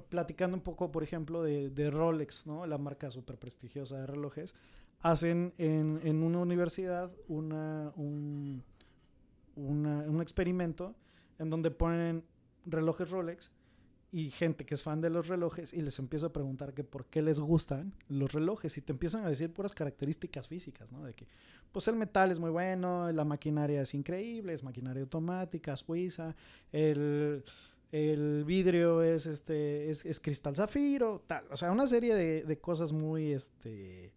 [0.09, 2.65] platicando un poco, por ejemplo, de, Rolex, ¿no?
[2.65, 4.53] La marca súper prestigiosa de relojes.
[4.99, 8.61] Hacen en, una universidad un,
[9.55, 10.93] un experimento
[11.39, 12.25] en donde ponen
[12.65, 13.53] relojes Rolex
[14.15, 17.05] y gente que es fan de los relojes y les empieza a preguntar que por
[17.07, 21.03] qué les gustan los relojes y te empiezan a decir puras características físicas, ¿no?
[21.03, 21.27] De que
[21.73, 26.33] pues el metal es muy bueno, la maquinaria es increíble, es maquinaria automática, suiza,
[26.71, 27.43] el,
[27.91, 32.57] el vidrio es este es, es cristal zafiro, tal, o sea, una serie de, de
[32.57, 34.13] cosas muy este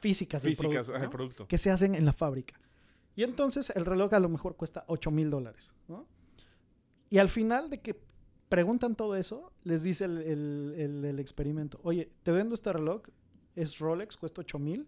[0.00, 1.10] físicas del Físicas, producto, ajá, el ¿no?
[1.10, 1.46] producto.
[1.46, 2.58] que se hacen en la fábrica.
[3.14, 6.04] Y entonces el reloj a lo mejor cuesta 8 mil dólares, ¿no?
[7.10, 7.94] Y al final de que
[8.54, 13.02] preguntan todo eso, les dice el, el- el- el experimento, oye, te vendo este reloj,
[13.56, 14.86] es Rolex, cuesta 8 mil,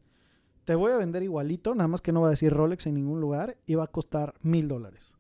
[0.65, 3.21] te voy a vender igualito, nada más que no va a decir Rolex en ningún
[3.21, 5.17] lugar y va a costar mil dólares.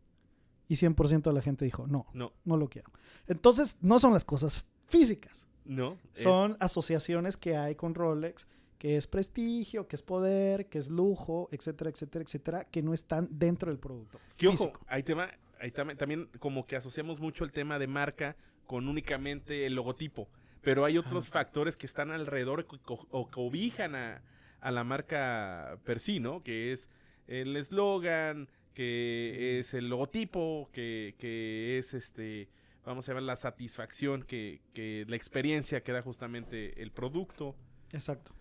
[0.68, 2.90] Y 100% de la gente dijo, no, No, no lo quiero.
[3.26, 5.96] Entonces, no son las cosas físicas, no.
[6.14, 8.46] es- son asociaciones que hay con Rolex,
[8.78, 13.26] que es prestigio, que es poder, que es lujo, etcétera, etcétera, etcétera, que no están
[13.30, 14.18] dentro del producto.
[14.36, 15.28] Que ojo, hay tema,
[15.60, 20.28] hay tam- también como que asociamos mucho el tema de marca con únicamente el logotipo,
[20.62, 24.22] pero hay otros factores que están alrededor co- o cobijan a,
[24.60, 26.42] a la marca per sí, ¿no?
[26.42, 26.88] Que es
[27.28, 29.44] el eslogan, que Sí.
[29.58, 32.48] es el logotipo, que, que es este,
[32.84, 37.56] vamos a ver la satisfacción, que, que la experiencia que da justamente el producto.
[37.92, 38.34] Exacto.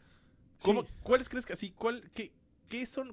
[0.62, 0.90] ¿Cómo- Sí.
[1.04, 1.72] ¿Cuáles crees que así?
[1.72, 2.32] ¿Cuál, qué,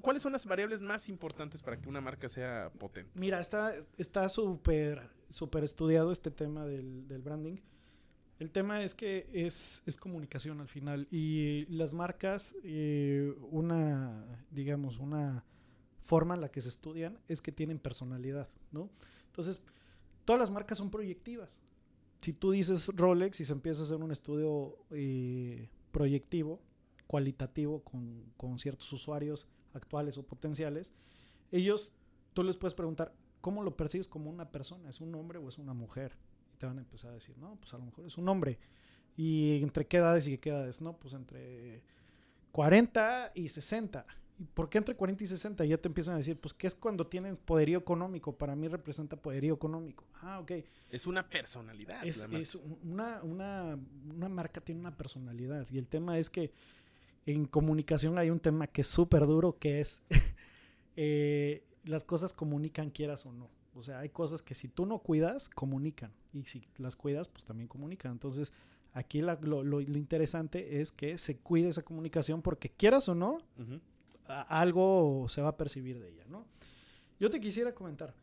[0.01, 3.11] ¿Cuáles son las variables más importantes para que una marca sea potente?
[3.15, 7.57] Mira, está está súper súper estudiado este tema del, del branding.
[8.39, 14.97] El tema es que es, es comunicación al final y las marcas, eh, una, digamos,
[14.97, 15.43] una
[16.03, 18.89] forma en la que se estudian es que tienen personalidad, ¿no?
[19.27, 19.61] Entonces,
[20.25, 21.61] todas las marcas son proyectivas.
[22.21, 26.59] Si tú dices Rolex y se empieza a hacer un estudio eh, proyectivo,
[27.13, 29.45] cualitativo con, con ciertos usuarios
[29.75, 30.91] actuales o potenciales,
[31.51, 31.91] ellos,
[32.33, 34.89] tú les puedes preguntar, ¿cómo lo percibes como una persona?
[34.89, 36.17] ¿Es un hombre o es una mujer?
[36.51, 38.57] Y te van a empezar a decir, no, pues a lo mejor es un hombre.
[39.15, 40.81] ¿Y entre qué edades y qué edades?
[40.81, 41.83] No, pues entre
[42.51, 44.07] 40 y 60.
[44.39, 45.65] ¿Y por qué entre 40 y 60?
[45.65, 48.35] Ya te empiezan a decir, pues, ¿qué es cuando tienen poderío económico?
[48.35, 50.03] Para mí representa poderío económico.
[50.19, 50.51] Ah, ok.
[50.89, 52.03] Es una personalidad.
[52.03, 53.77] Es, es una, una,
[54.09, 55.67] una marca tiene una personalidad.
[55.69, 56.51] Y el tema es que
[57.25, 60.01] en comunicación hay un tema que es súper duro, que es
[60.95, 63.49] eh, las cosas comunican quieras o no.
[63.75, 66.11] O sea, hay cosas que si tú no cuidas, comunican.
[66.31, 68.11] Y si las cuidas, pues también comunican.
[68.11, 68.53] Entonces,
[68.93, 73.15] aquí la- lo, lo- lo interesante es que se cuide esa comunicación porque quieras o
[73.15, 73.79] no, Ujú.
[74.27, 76.45] a- algo se va a percibir de ella, ¿no?
[77.19, 78.13] Yo te quisiera comentar,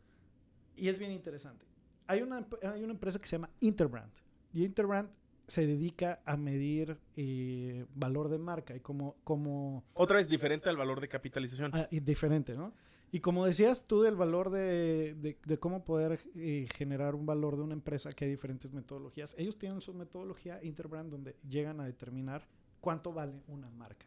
[0.75, 1.65] y es bien interesante.
[2.07, 4.11] Hay una, hay una empresa que se llama Interbrand,
[4.53, 5.09] y Interbrand
[5.51, 10.77] se dedica a medir eh, valor de marca y como, como Otra vez diferente al
[10.77, 11.71] valor de capitalización.
[11.73, 12.71] ah, y diferente, ¿no?
[13.11, 17.57] Y como decías tú del valor de, de- de cómo poder eh, generar un valor
[17.57, 19.35] de una empresa, que hay diferentes metodologías.
[19.37, 22.47] Ellos tienen su metodología Interbrand donde llegan a determinar
[22.79, 24.05] cuánto vale una marca.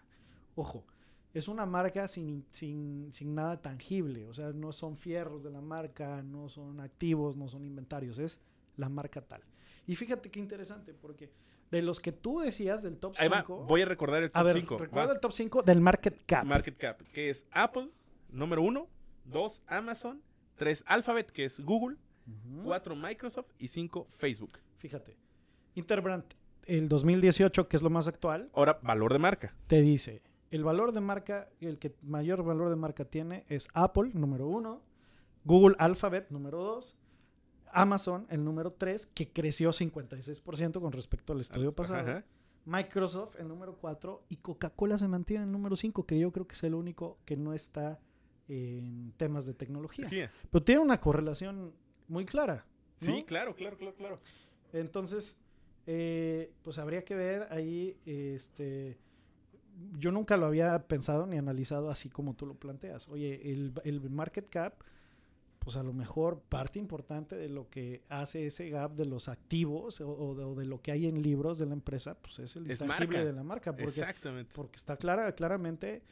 [0.54, 0.86] Ojo,
[1.34, 5.60] es una marca sin, sin, sin nada tangible, o sea, no son fierros de la
[5.60, 8.40] marca, no son activos, no son inventarios, es
[8.78, 9.42] la marca tal.
[9.86, 11.30] Y fíjate qué interesante, porque
[11.70, 14.44] de los que tú decías del top Ahí va, 5, voy a recordar el top
[14.44, 14.78] ver, 5.
[14.78, 16.44] recuerda el top 5 del market cap.
[16.44, 17.90] Market cap, que es Apple,
[18.30, 18.88] número 1,
[19.26, 20.22] 2, Amazon,
[20.56, 22.64] 3, Alphabet, que es Google, Ujú.
[22.64, 24.58] 4, Microsoft y 5, Facebook.
[24.78, 25.16] Fíjate,
[25.74, 26.24] Interbrand,
[26.66, 29.54] el 2018, que es lo más actual, Ahora, valor de marca.
[29.66, 34.12] te dice, el valor de marca, el que mayor valor de marca tiene es Apple,
[34.14, 34.82] número uno,
[35.44, 36.96] Google Alphabet, número dos,
[37.74, 42.24] Amazon, el número tres, que creció 56% con respecto al estudio pasado, Ajá.
[42.66, 46.46] Microsoft, el número cuatro, y Coca-Cola se mantiene en el número cinco, que yo creo
[46.46, 48.00] que es el único que no está
[48.48, 50.08] en temas de tecnología.
[50.08, 51.74] Sí, Pero tiene una correlación
[52.08, 52.66] muy clara.
[53.00, 53.06] ¿no?
[53.06, 54.16] Sí, claro, claro, claro, claro.
[54.72, 55.36] Entonces,
[55.86, 58.98] eh, pues habría que ver ahí, este,
[59.98, 63.08] yo nunca lo había pensado ni analizado así como tú lo planteas.
[63.08, 64.74] Oye, el, el market cap,
[65.64, 70.00] pues a lo mejor parte importante de lo que hace ese gap de los activos
[70.02, 72.54] o, o de, o de lo que hay en libros de la empresa, pues es
[72.56, 73.24] el Es intangible marca.
[73.24, 73.72] de la marca.
[73.72, 74.52] Porque, Exactamente.
[74.54, 76.02] porque está clara, claramente,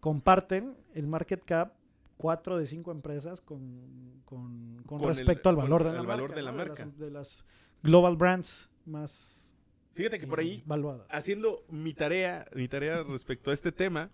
[0.00, 1.74] comparten el market cap
[2.16, 6.30] cuatro de cinco empresas con, con, con Con el- respecto al valor de la valor
[6.30, 6.36] marca.
[6.36, 6.84] de la marca.
[6.84, 7.44] las, de las
[7.82, 9.48] global brands más
[9.94, 11.06] Fíjate que por ahí, valuadas.
[11.10, 14.10] haciendo mi tarea, mi tarea respecto a este tema,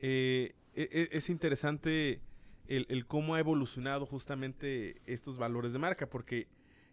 [0.00, 2.20] eh, e- e- es interesante
[2.68, 6.48] el, el cómo ha evolucionado justamente estos valores de marca, porque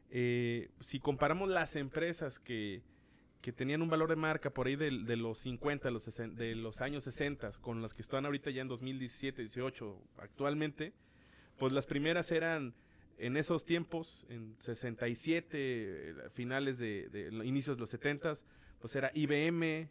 [0.10, 2.82] eh, si comparamos las empresas que,
[3.42, 6.56] que tenían un valor de marca por ahí de, de los 50, los sesen- de
[6.56, 10.94] los años 60, con las que están ahorita ya en 2017, 18, actualmente,
[11.58, 12.74] pues las primeras eran
[13.18, 18.34] en esos tiempos, en 67, eh, finales de, de inicios de los 70,
[18.80, 19.88] pues era IBM,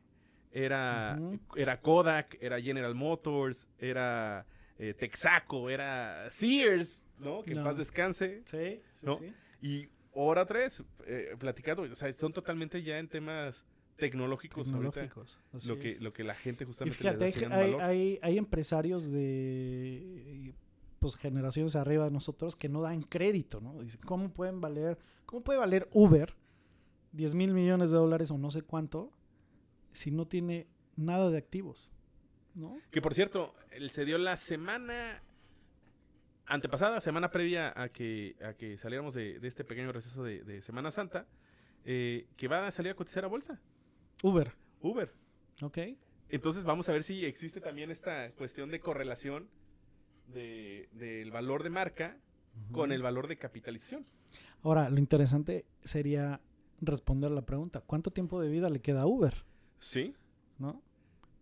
[0.52, 1.18] era,
[1.56, 4.44] era Kodak, era General Motors, era
[4.84, 7.42] eh, Texaco, era Sears, ¿no?
[7.42, 7.64] Que en No.
[7.64, 8.42] paz descanse.
[8.46, 9.16] Sí, sí, ¿No?
[9.16, 9.32] sí.
[9.60, 13.64] Y ahora tres, eh, platicando, o sea, son totalmente ya en temas
[13.96, 15.40] tecnológicos, ahorita, Tecnológicos.
[15.52, 16.00] así lo que, es.
[16.00, 17.82] lo que la gente Y justamente fíjate, da gran hay, valor.
[17.82, 20.54] hay- hay empresarios de
[20.98, 23.80] pues generaciones arriba de nosotros que no dan crédito, ¿no?
[23.82, 26.34] Dicen, ¿cómo pueden valer, cómo puede valer Uber
[27.12, 29.12] 10 mil millones de dólares o no sé cuánto
[29.92, 30.66] si no tiene
[30.96, 31.90] nada de activos?
[32.54, 32.78] ¿No?
[32.90, 35.22] Que por cierto, él se dio la semana
[36.46, 40.60] antepasada, semana previa a que, a que saliéramos de, de este pequeño receso de, de
[40.60, 41.26] Semana Santa,
[41.84, 43.60] eh, que va a salir a cotizar a bolsa,
[44.22, 45.12] Uber, Uber.
[45.62, 45.78] ¿ok?
[46.28, 49.48] Entonces vamos a ver si existe también esta cuestión de correlación
[50.28, 52.16] de- del valor de marca
[52.70, 54.04] con el valor de capitalización.
[54.62, 56.40] Ahora, lo interesante sería
[56.80, 59.44] responder la pregunta, ¿cuánto tiempo de vida le queda a Uber?
[59.78, 60.14] Sí,
[60.58, 60.82] ¿no?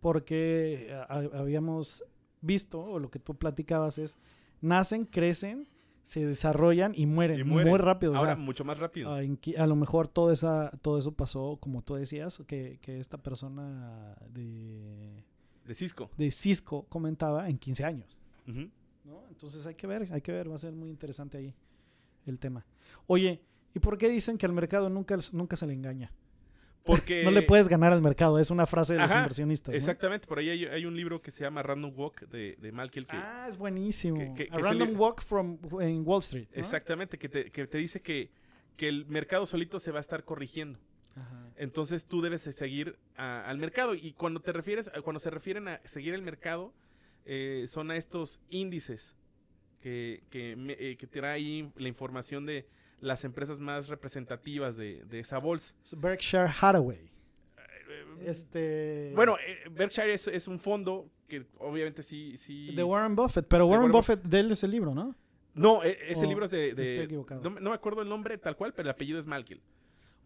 [0.01, 2.03] Porque a- habíamos
[2.41, 4.17] visto, o lo que tú platicabas es,
[4.59, 5.67] nacen, crecen,
[6.03, 7.69] se desarrollan y mueren, y muere.
[7.69, 8.13] muy rápido.
[8.13, 9.13] o Ahora sea, mucho más rápido.
[9.13, 14.15] a, lo mejor todo, esa, todo eso pasó, como tú decías, que, que esta persona
[14.33, 15.23] de,
[15.65, 16.09] de Cisco.
[16.17, 18.19] de Cisco comentaba en 15 años.
[19.29, 21.53] Entonces hay que ver, hay que ver, va a ser muy interesante ahí
[22.25, 22.65] el tema.
[23.07, 23.41] Oye,
[23.73, 26.11] ¿y por qué dicen que al mercado nunca, nunca se le engaña?
[26.83, 29.71] Porque No le puedes ganar al mercado, es una frase de los Ajá, inversionistas.
[29.71, 29.77] ¿no?
[29.77, 33.05] Exactamente, por ahí hay, hay un libro que se llama Random Walk de, de Malkiel
[33.05, 34.17] que Ah, es buenísimo.
[34.35, 36.47] que- que- A random walk from en Wall Street.
[36.53, 36.59] ¿no?
[36.59, 38.31] exactamente que te, que te dice que,
[38.77, 40.79] que el mercado solito se va a estar corrigiendo.
[41.15, 41.51] Ajá.
[41.57, 45.67] Entonces tú debes de seguir a- al mercado y cuando te refieres cuando se refieren
[45.67, 46.73] a seguir el mercado
[47.25, 49.15] eh, son a estos índices
[49.81, 52.65] que, que, me- eh, que te da ahí la información de
[53.01, 55.73] las empresas más representativas de, de esa bolsa.
[55.83, 57.09] So, Berkshire Hathaway.
[58.25, 59.11] Este.
[59.15, 62.37] Bueno, eh, Berkshire es, es un fondo que obviamente sí...
[62.37, 63.45] sí De Warren Buffett.
[63.47, 65.15] Pero Warren, Warren Buffett, de él es el libro, ¿no?
[65.53, 66.73] No, e- ese Oh, libro es de...
[66.73, 67.41] de- estoy equivocado.
[67.41, 69.59] No, me- no me acuerdo el nombre tal cual, pero el apellido es Malkiel.
[69.59, 69.63] ¿no?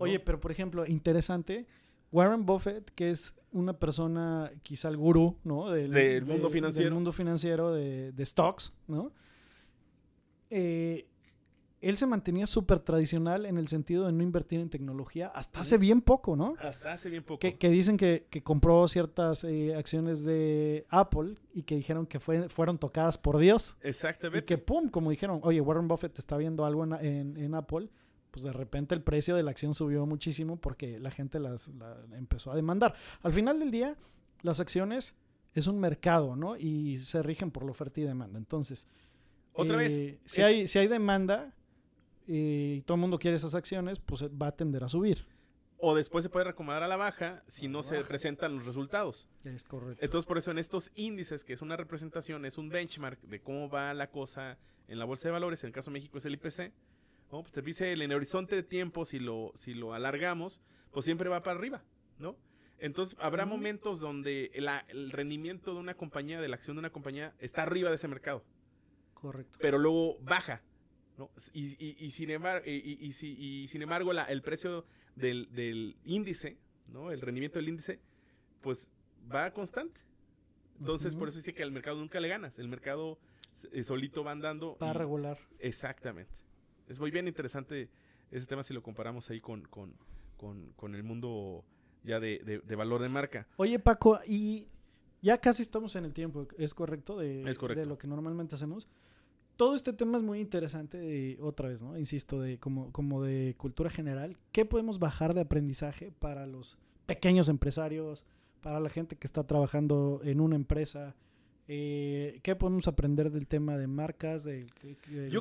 [0.03, 1.65] Oye, pero por ejemplo, interesante.
[2.11, 5.71] Warren Buffett, que es una persona, quizá el gurú, ¿no?
[5.71, 6.85] Del, Del mundo financiero.
[6.85, 9.11] Del mundo financiero de, de stocks, ¿no?
[10.49, 11.07] Eh,
[11.81, 15.77] él se mantenía súper tradicional en el sentido de no invertir en tecnología hasta hace
[15.77, 16.55] bien poco, ¿no?
[16.59, 17.39] Hasta hace bien poco.
[17.39, 22.19] Que, que dicen que, que compró ciertas eh, acciones de Apple y que dijeron que
[22.19, 23.77] fue, fueron tocadas por Dios.
[23.83, 24.45] Y Exactamente.
[24.45, 27.89] que pum, como dijeron, oye, Warren Buffett está viendo algo en, en- en Apple,
[28.31, 31.97] pues de repente el precio de la acción subió muchísimo porque la gente las la
[32.17, 32.95] empezó a demandar.
[33.21, 33.95] Al final del día,
[34.41, 35.15] las acciones
[35.53, 36.57] es un mercado, ¿no?
[36.57, 38.37] Y se rigen por la oferta y demanda.
[38.39, 38.87] Entonces,
[39.53, 41.53] Otra vez, eh, si, es- hay, si hay demanda
[42.27, 45.25] y todo el mundo quiere esas acciones, pues va a tender a subir.
[45.77, 49.27] O después se puede recomendar a la baja si no se presentan los resultados.
[49.43, 50.03] Es correcto.
[50.03, 53.69] Entonces, por eso en estos índices, que es una representación, es un benchmark de cómo
[53.69, 54.57] va la cosa
[54.87, 56.71] en la bolsa de valores, en el caso de México es el IPC,
[57.31, 57.41] ¿no?
[57.41, 60.61] Pues te dice el en horizonte de tiempo, si lo, si lo alargamos,
[60.91, 61.83] pues siempre va para arriba,
[62.19, 62.35] ¿no?
[62.79, 66.89] Entonces, habrá momentos donde la- el rendimiento de una compañía, de la acción de una
[66.91, 68.43] compañía, está arriba de ese mercado,
[69.13, 69.57] correcto.
[69.61, 70.61] pero luego baja,
[71.17, 71.29] ¿no?
[71.53, 74.85] Y, y- y sin embargo, y, y- y si- y sin embargo la- el precio
[75.15, 77.11] del, del índice, ¿no?
[77.11, 77.99] El rendimiento del índice,
[78.61, 78.89] pues
[79.33, 80.01] va constante.
[80.79, 82.59] Entonces, por eso dice que al mercado nunca le ganas.
[82.59, 83.17] El mercado
[83.71, 84.77] eh, solito va andando.
[84.81, 85.39] Va a regular.
[85.59, 86.33] Exactamente.
[86.89, 87.89] Es muy bien interesante
[88.31, 89.93] ese tema si lo comparamos ahí con, con,
[90.35, 91.63] con- con el mundo
[92.03, 93.47] ya de, de- de valor de marca.
[93.55, 94.67] Oye, Paco, y
[95.21, 97.17] ya casi estamos en el tiempo, ¿es correcto?
[97.17, 97.79] De, Es correcto.
[97.81, 98.89] de lo que normalmente hacemos.
[99.57, 101.97] Todo este tema es muy interesante, de- otra vez, ¿no?
[101.97, 104.37] Insisto, de como, como de cultura general.
[104.51, 108.25] ¿Qué podemos bajar de aprendizaje para los pequeños empresarios,
[108.61, 111.15] para la gente que está trabajando en una empresa?
[111.67, 114.67] Eh, ¿Qué podemos aprender del tema de marcas, del,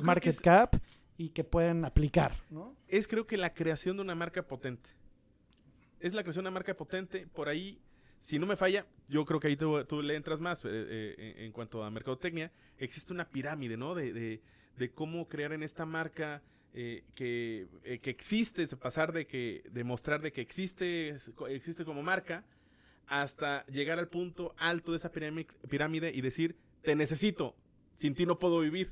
[0.01, 0.75] market es- cap
[1.17, 2.75] y que pueden aplicar, ¿no?
[2.87, 4.89] Es creo que la creación de una marca potente.
[5.99, 7.25] Es la creación de una marca potente.
[7.27, 7.79] Por ahí,
[8.25, 11.35] si no me falla, yo creo que ahí tú, tú le entras más eh, eh,
[11.45, 12.51] en cuanto a mercadotecnia.
[12.79, 13.93] Existe una pirámide, ¿no?
[13.93, 14.41] De, de-
[14.77, 16.41] de cómo crear en esta marca
[16.73, 21.15] eh, que, eh, que existe, pasar de que demostrar de que existe,
[21.49, 22.43] existe como marca,
[23.07, 27.55] hasta llegar al punto alto de esa pirámide, pirámide y decir, te necesito,
[27.97, 28.91] sin ti no puedo vivir.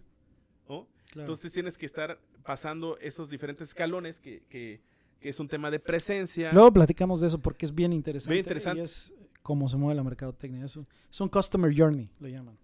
[0.70, 0.88] ¿no?
[1.08, 1.22] Claro.
[1.22, 4.80] Entonces tienes que estar pasando esos diferentes escalones que, que-
[5.20, 6.52] que es un tema de presencia.
[6.52, 8.34] Luego platicamos de eso porque es bien interesante.
[8.34, 8.82] Bien interesante.
[8.82, 9.14] Y es
[9.44, 10.66] cómo se mueve la mercadotecnia.
[10.66, 12.58] Es un, es un customer journey, le llaman.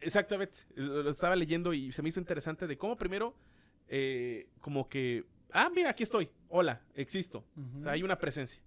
[0.00, 0.58] Exactamente.
[0.74, 3.34] Lo lo estaba leyendo y se me hizo interesante de cómo primero,
[3.88, 6.28] eh, como que, ah, mira, aquí estoy.
[6.48, 7.44] Hola, existo.
[7.78, 8.60] O sea, hay una presencia.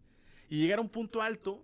[0.50, 1.64] Y llegar a un punto alto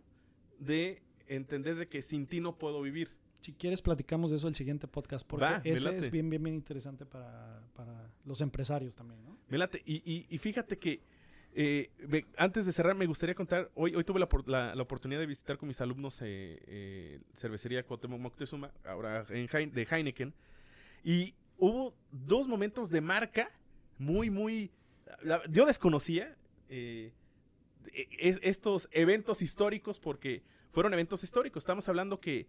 [0.60, 3.10] de entender de que sin ti no puedo vivir.
[3.42, 6.56] Si quieres, platicamos de eso el siguiente podcast porque Va, ese es bien, bien, bien
[6.56, 9.38] interesante para, para los empresarios también, ¿no?
[9.50, 9.82] Me late.
[9.86, 11.02] Y, y- y fíjate que
[11.56, 11.90] eh,
[12.38, 13.70] antes de cerrar, me gustaría contar.
[13.76, 17.84] Hoy, tuve la, por- la- la oportunidad de visitar con mis alumnos eh, eh, cervecería
[17.86, 20.34] Cuauhtémoc Moctezuma, ahora en de Heineken.
[21.04, 23.52] Y hubo dos momentos de marca
[23.98, 24.72] muy, muy.
[25.50, 26.36] yo desconocía
[27.94, 30.42] e- es- estos eventos históricos porque
[30.72, 31.64] fueron eventos históricos.
[31.64, 32.48] Estamos hablando que,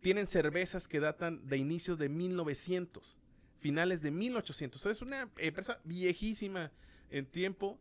[0.00, 3.16] tienen cervezas que datan de inicios de 1900
[3.58, 4.86] finales de 1800.
[4.86, 6.70] Es una empresa viejísima
[7.10, 7.78] en tiempo,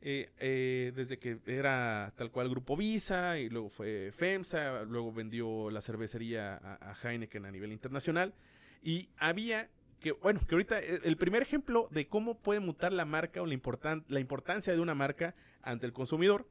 [0.00, 5.70] eh, eh, desde que era tal cual Grupo Visa y luego fue FEMSA, luego vendió
[5.70, 8.34] la cervecería a, a Heineken a nivel internacional.
[8.82, 9.70] Y había
[10.00, 13.46] que, bueno, que ahorita eh, el primer ejemplo de cómo puede mutar la marca o
[13.46, 16.48] la, importan- la importancia de una marca ante el consumidor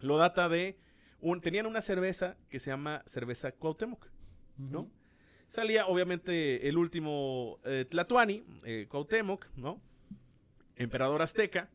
[0.00, 0.78] lo data de,
[1.20, 4.06] un, tenían una cerveza que se llama cerveza Cuauhtémoc.
[4.56, 4.90] ¿no?
[5.48, 8.42] Salía obviamente el último eh, Tlatuani,
[8.88, 9.82] Cuauhtémoc, ¿no?
[10.80, 11.68] Emperador azteca.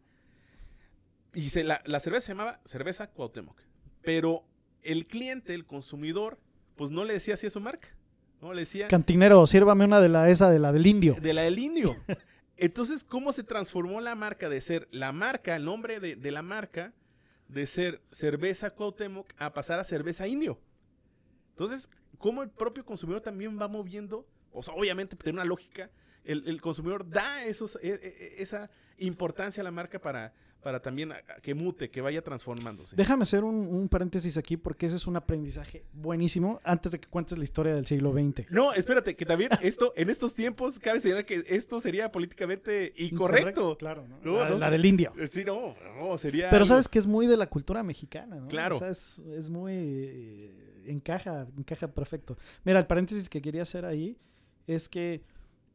[1.34, 3.62] Y se, la, la cerveza se llamaba cerveza Cuauhtémoc.
[4.01, 4.43] Pero
[4.82, 6.39] el cliente, el consumidor,
[6.76, 7.89] pues no le decía así a su marca.
[8.41, 11.16] No le decía Cantinero, sírvame una de la esa de la del indio.
[11.22, 11.95] de la del indio.
[12.58, 16.41] Entonces, ¿cómo se transformó la marca de ser la marca, el nombre de, de la
[16.41, 16.93] marca,
[17.47, 20.60] de ser cerveza Cuauhtémoc a pasar a cerveza indio?
[21.51, 24.28] Entonces, ¿cómo el propio consumidor también va moviendo?
[24.51, 25.91] O sea, obviamente tiene una lógica.
[26.26, 31.14] El, el consumidor da esos, e- e- esa importancia a la marca para, para también
[31.44, 32.96] que mute, que vaya transformándose.
[32.96, 37.08] Déjame hacer un, un paréntesis aquí porque ese es un aprendizaje buenísimo antes de que
[37.08, 38.50] cuentes la historia del siglo XX.
[38.50, 43.78] No, espérate, que también esto, en estos tiempos, cabe señalar que esto sería políticamente incorrecto.
[43.78, 44.18] Claro, ¿no?
[44.24, 44.72] No, la, no la sé.
[44.72, 45.14] del indio.
[45.20, 46.50] Eh, Sí, no, no, sería.
[46.50, 48.48] Pero algo- sabes que es muy de la cultura mexicana, ¿no?
[48.48, 48.78] Claro.
[48.78, 49.74] O sea, es, es muy...
[49.76, 52.38] eh, encaja, encaja perfecto.
[52.64, 54.18] Mira, el paréntesis que quería hacer ahí
[54.68, 55.22] es que,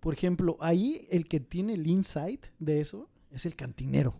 [0.00, 4.18] por ejemplo, ahí el que tiene el insight de eso es el cantinero.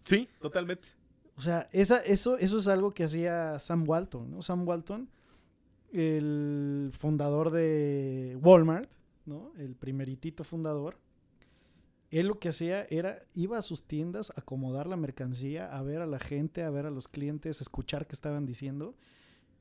[0.00, 0.88] Sí, totalmente.
[1.36, 4.42] O sea, esa, eso, eso es algo que hacía Sam Walton, ¿no?
[4.42, 5.08] Sam Walton,
[5.92, 8.90] el fundador de Walmart,
[9.24, 9.52] ¿no?
[9.58, 10.98] El primeritito fundador.
[12.10, 16.02] Él lo que hacía era, iba a sus tiendas a acomodar la mercancía, a ver
[16.02, 18.94] a la gente, a ver a los clientes, a escuchar qué estaban diciendo.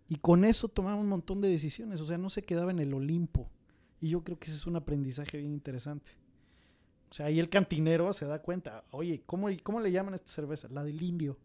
[0.10, 2.02] Y con eso tomaba un montón de decisiones.
[2.02, 3.50] O sea, no se quedaba en el Olimpo.
[4.02, 6.12] Y yo creo que ese es un aprendizaje bien interesante.
[7.10, 10.32] O sea, ahí el cantinero se da cuenta, oye, ¿cómo, cómo le llaman a esta
[10.32, 10.68] cerveza?
[10.70, 11.38] La del indio.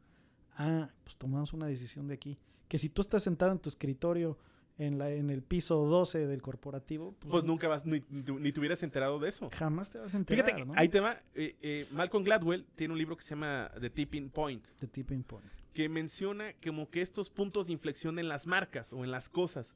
[0.56, 2.38] Ah, pues tomamos una decisión de aquí.
[2.68, 4.38] Que si tú estás sentado en tu escritorio
[4.78, 8.60] en, la, en el piso 12 del corporativo, pues, Pues nunca vas, ni, ni te
[8.60, 9.50] hubieras enterado de eso.
[9.52, 10.72] jamás te vas a enterar, Fíjate, ¿no?
[10.76, 11.20] ahí te va.
[11.34, 15.22] eh, eh, Malcolm Gladwell tiene un libro que se llama The Tipping Point, The tipping
[15.24, 15.46] point.
[15.74, 19.74] que menciona como que estos puntos de inflexión en las marcas o en las cosas.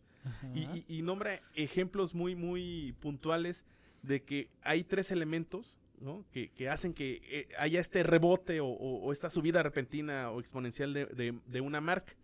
[0.54, 3.64] Y, y- y nombra ejemplos muy, muy puntuales
[4.02, 6.24] de que hay tres elementos ¿no?
[6.32, 10.40] que, que hacen que eh, haya este rebote o, o- o esta subida repentina o
[10.40, 12.14] exponencial de, de- de una marca.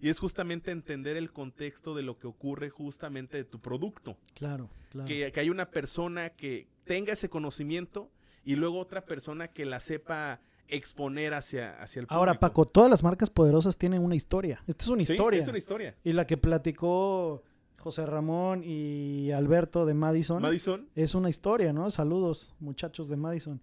[0.00, 4.16] Y es justamente entender el contexto de lo que ocurre justamente de tu producto.
[4.34, 5.06] Claro, claro.
[5.08, 8.10] Que, que hay una persona que tenga ese conocimiento
[8.44, 12.18] y luego otra persona que la sepa exponer hacia, hacia el público.
[12.18, 14.62] Ahora, Paco, todas las marcas poderosas tienen una historia.
[14.66, 15.40] Esta es una Sí, historia.
[15.42, 15.96] es una historia.
[16.04, 17.42] Y la que platicó
[17.78, 21.90] José Ramón y Alberto de Madison, Madison, es una historia, ¿no?
[21.90, 23.62] Saludos, muchachos de Madison.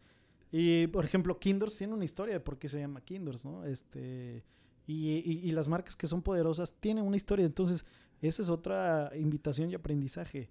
[0.51, 3.65] Y, por ejemplo, Kinders tiene una historia de por qué se llama Kinders, ¿no?
[3.65, 4.43] Este,
[4.85, 7.45] y, y- y las marcas que son poderosas tienen una historia.
[7.45, 7.85] Entonces,
[8.21, 10.49] esa es otra invitación y aprendizaje.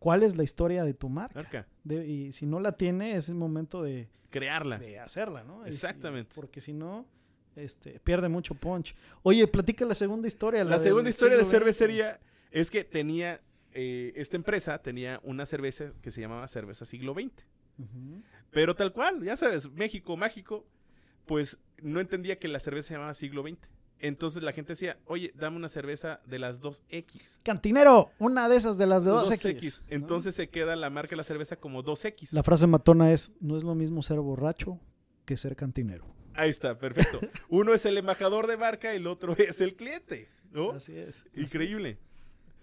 [0.00, 1.68] ¿Cuál es la historia de tu marca?
[1.84, 4.78] De- y si no la tiene, es el momento de, crearla.
[4.78, 5.64] de hacerla, ¿no?
[5.66, 6.32] Y Exactamente.
[6.34, 7.06] porque si no,
[7.54, 8.96] este, pierde mucho punch.
[9.22, 10.64] Oye, platica la segunda historia.
[10.64, 12.18] La segunda historia de cervecería
[12.50, 13.42] es que tenía,
[13.72, 17.44] eh, esta empresa tenía una cerveza que se llamaba Cerveza Siglo XX.
[17.78, 18.22] Ujú.
[18.50, 20.66] Pero tal cual, ya sabes, México mágico,
[21.26, 23.68] pues no entendía que la cerveza se llamaba Siglo XX.
[24.00, 27.38] Entonces la gente decía, oye, dame una cerveza de las 2X.
[27.42, 29.60] Cantinero, una de esas de las de 2X.
[29.60, 29.80] 2X.
[29.82, 29.86] ¿no?
[29.96, 32.32] Entonces se queda la marca de la cerveza como 2X.
[32.32, 34.80] La frase matona es, no es lo mismo ser borracho
[35.26, 36.06] que ser cantinero.
[36.34, 37.20] Ahí está, perfecto.
[37.50, 40.70] Uno es el embajador de marca y el otro es el cliente, ¿no?
[40.72, 41.24] Así es.
[41.34, 41.98] Increíble.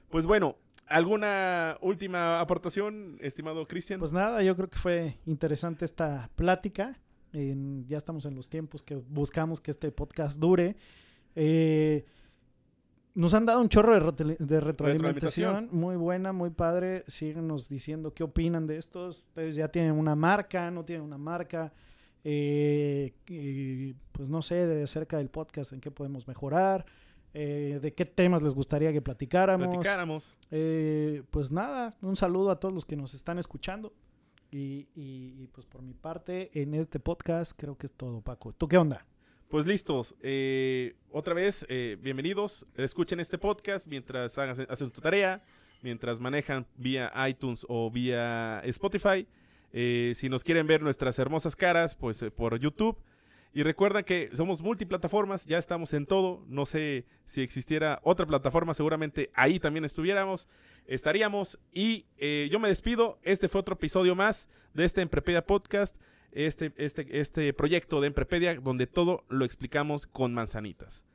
[0.10, 0.58] Pues bueno,
[0.90, 4.00] ¿Alguna última aportación, estimado Cristian?
[4.00, 6.98] Pues nada, yo creo que fue interesante esta plática.
[7.34, 10.78] En- ya estamos en los tiempos que buscamos que este podcast dure.
[11.40, 12.04] Eh,
[13.14, 15.70] nos han dado un chorro de, retroalimentación, Retroalimentación.
[15.72, 17.04] muy buena, muy padre.
[17.08, 19.20] Síguenos diciendo qué opinan de estos.
[19.20, 21.72] Ustedes ya tienen una marca, no tienen una marca.
[22.24, 23.14] Eh,
[24.12, 26.86] pues no sé, de cerca del podcast en qué podemos mejorar.
[27.34, 29.68] eh, de qué temas les gustaría que platicáramos.
[29.68, 30.36] Platicáramos.
[31.30, 33.94] Pues nada, un saludo a todos los que nos están escuchando.
[34.50, 38.54] Y, y- y, pues por mi parte, en este podcast creo que es todo, Paco.
[38.54, 39.06] ¿Tú qué onda?
[39.50, 40.14] Pues listos.
[40.22, 42.68] Eh, otra vez, eh, bienvenidos.
[42.76, 45.42] Escuchen este podcast mientras hagan, hacen tu tarea,
[45.82, 49.26] mientras manejan vía iTunes o vía Spotify.
[49.72, 52.98] Eh, si nos quieren ver nuestras hermosas caras, pues eh, por YouTube.
[53.54, 56.44] Y recuerden que somos multiplataformas, ya estamos en todo.
[56.50, 60.50] No sé si existiera otra plataforma, seguramente ahí también estuviéramos,
[60.88, 61.58] estaríamos.
[61.72, 63.18] Y eh, yo me despido.
[63.24, 65.96] Este fue otro episodio más de este Emprepedia Podcast
[66.32, 71.06] este, este, este proyecto de Emprepedia donde todo lo explicamos con manzanitas.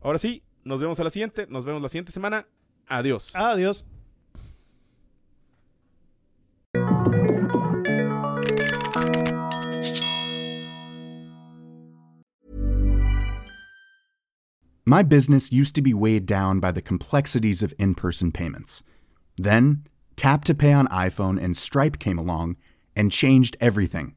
[0.00, 2.46] Ahora sí, nos vemos a la siguiente, nos vemos la siguiente semana.
[2.86, 3.30] Adiós.
[3.34, 3.84] Adiós.
[14.86, 18.82] My business used to be weighed down by the complexities of in person payments.
[19.36, 19.84] Then,
[20.16, 22.56] Tap to Pay on iPhone and Stripe came along
[22.96, 24.16] and changed everything.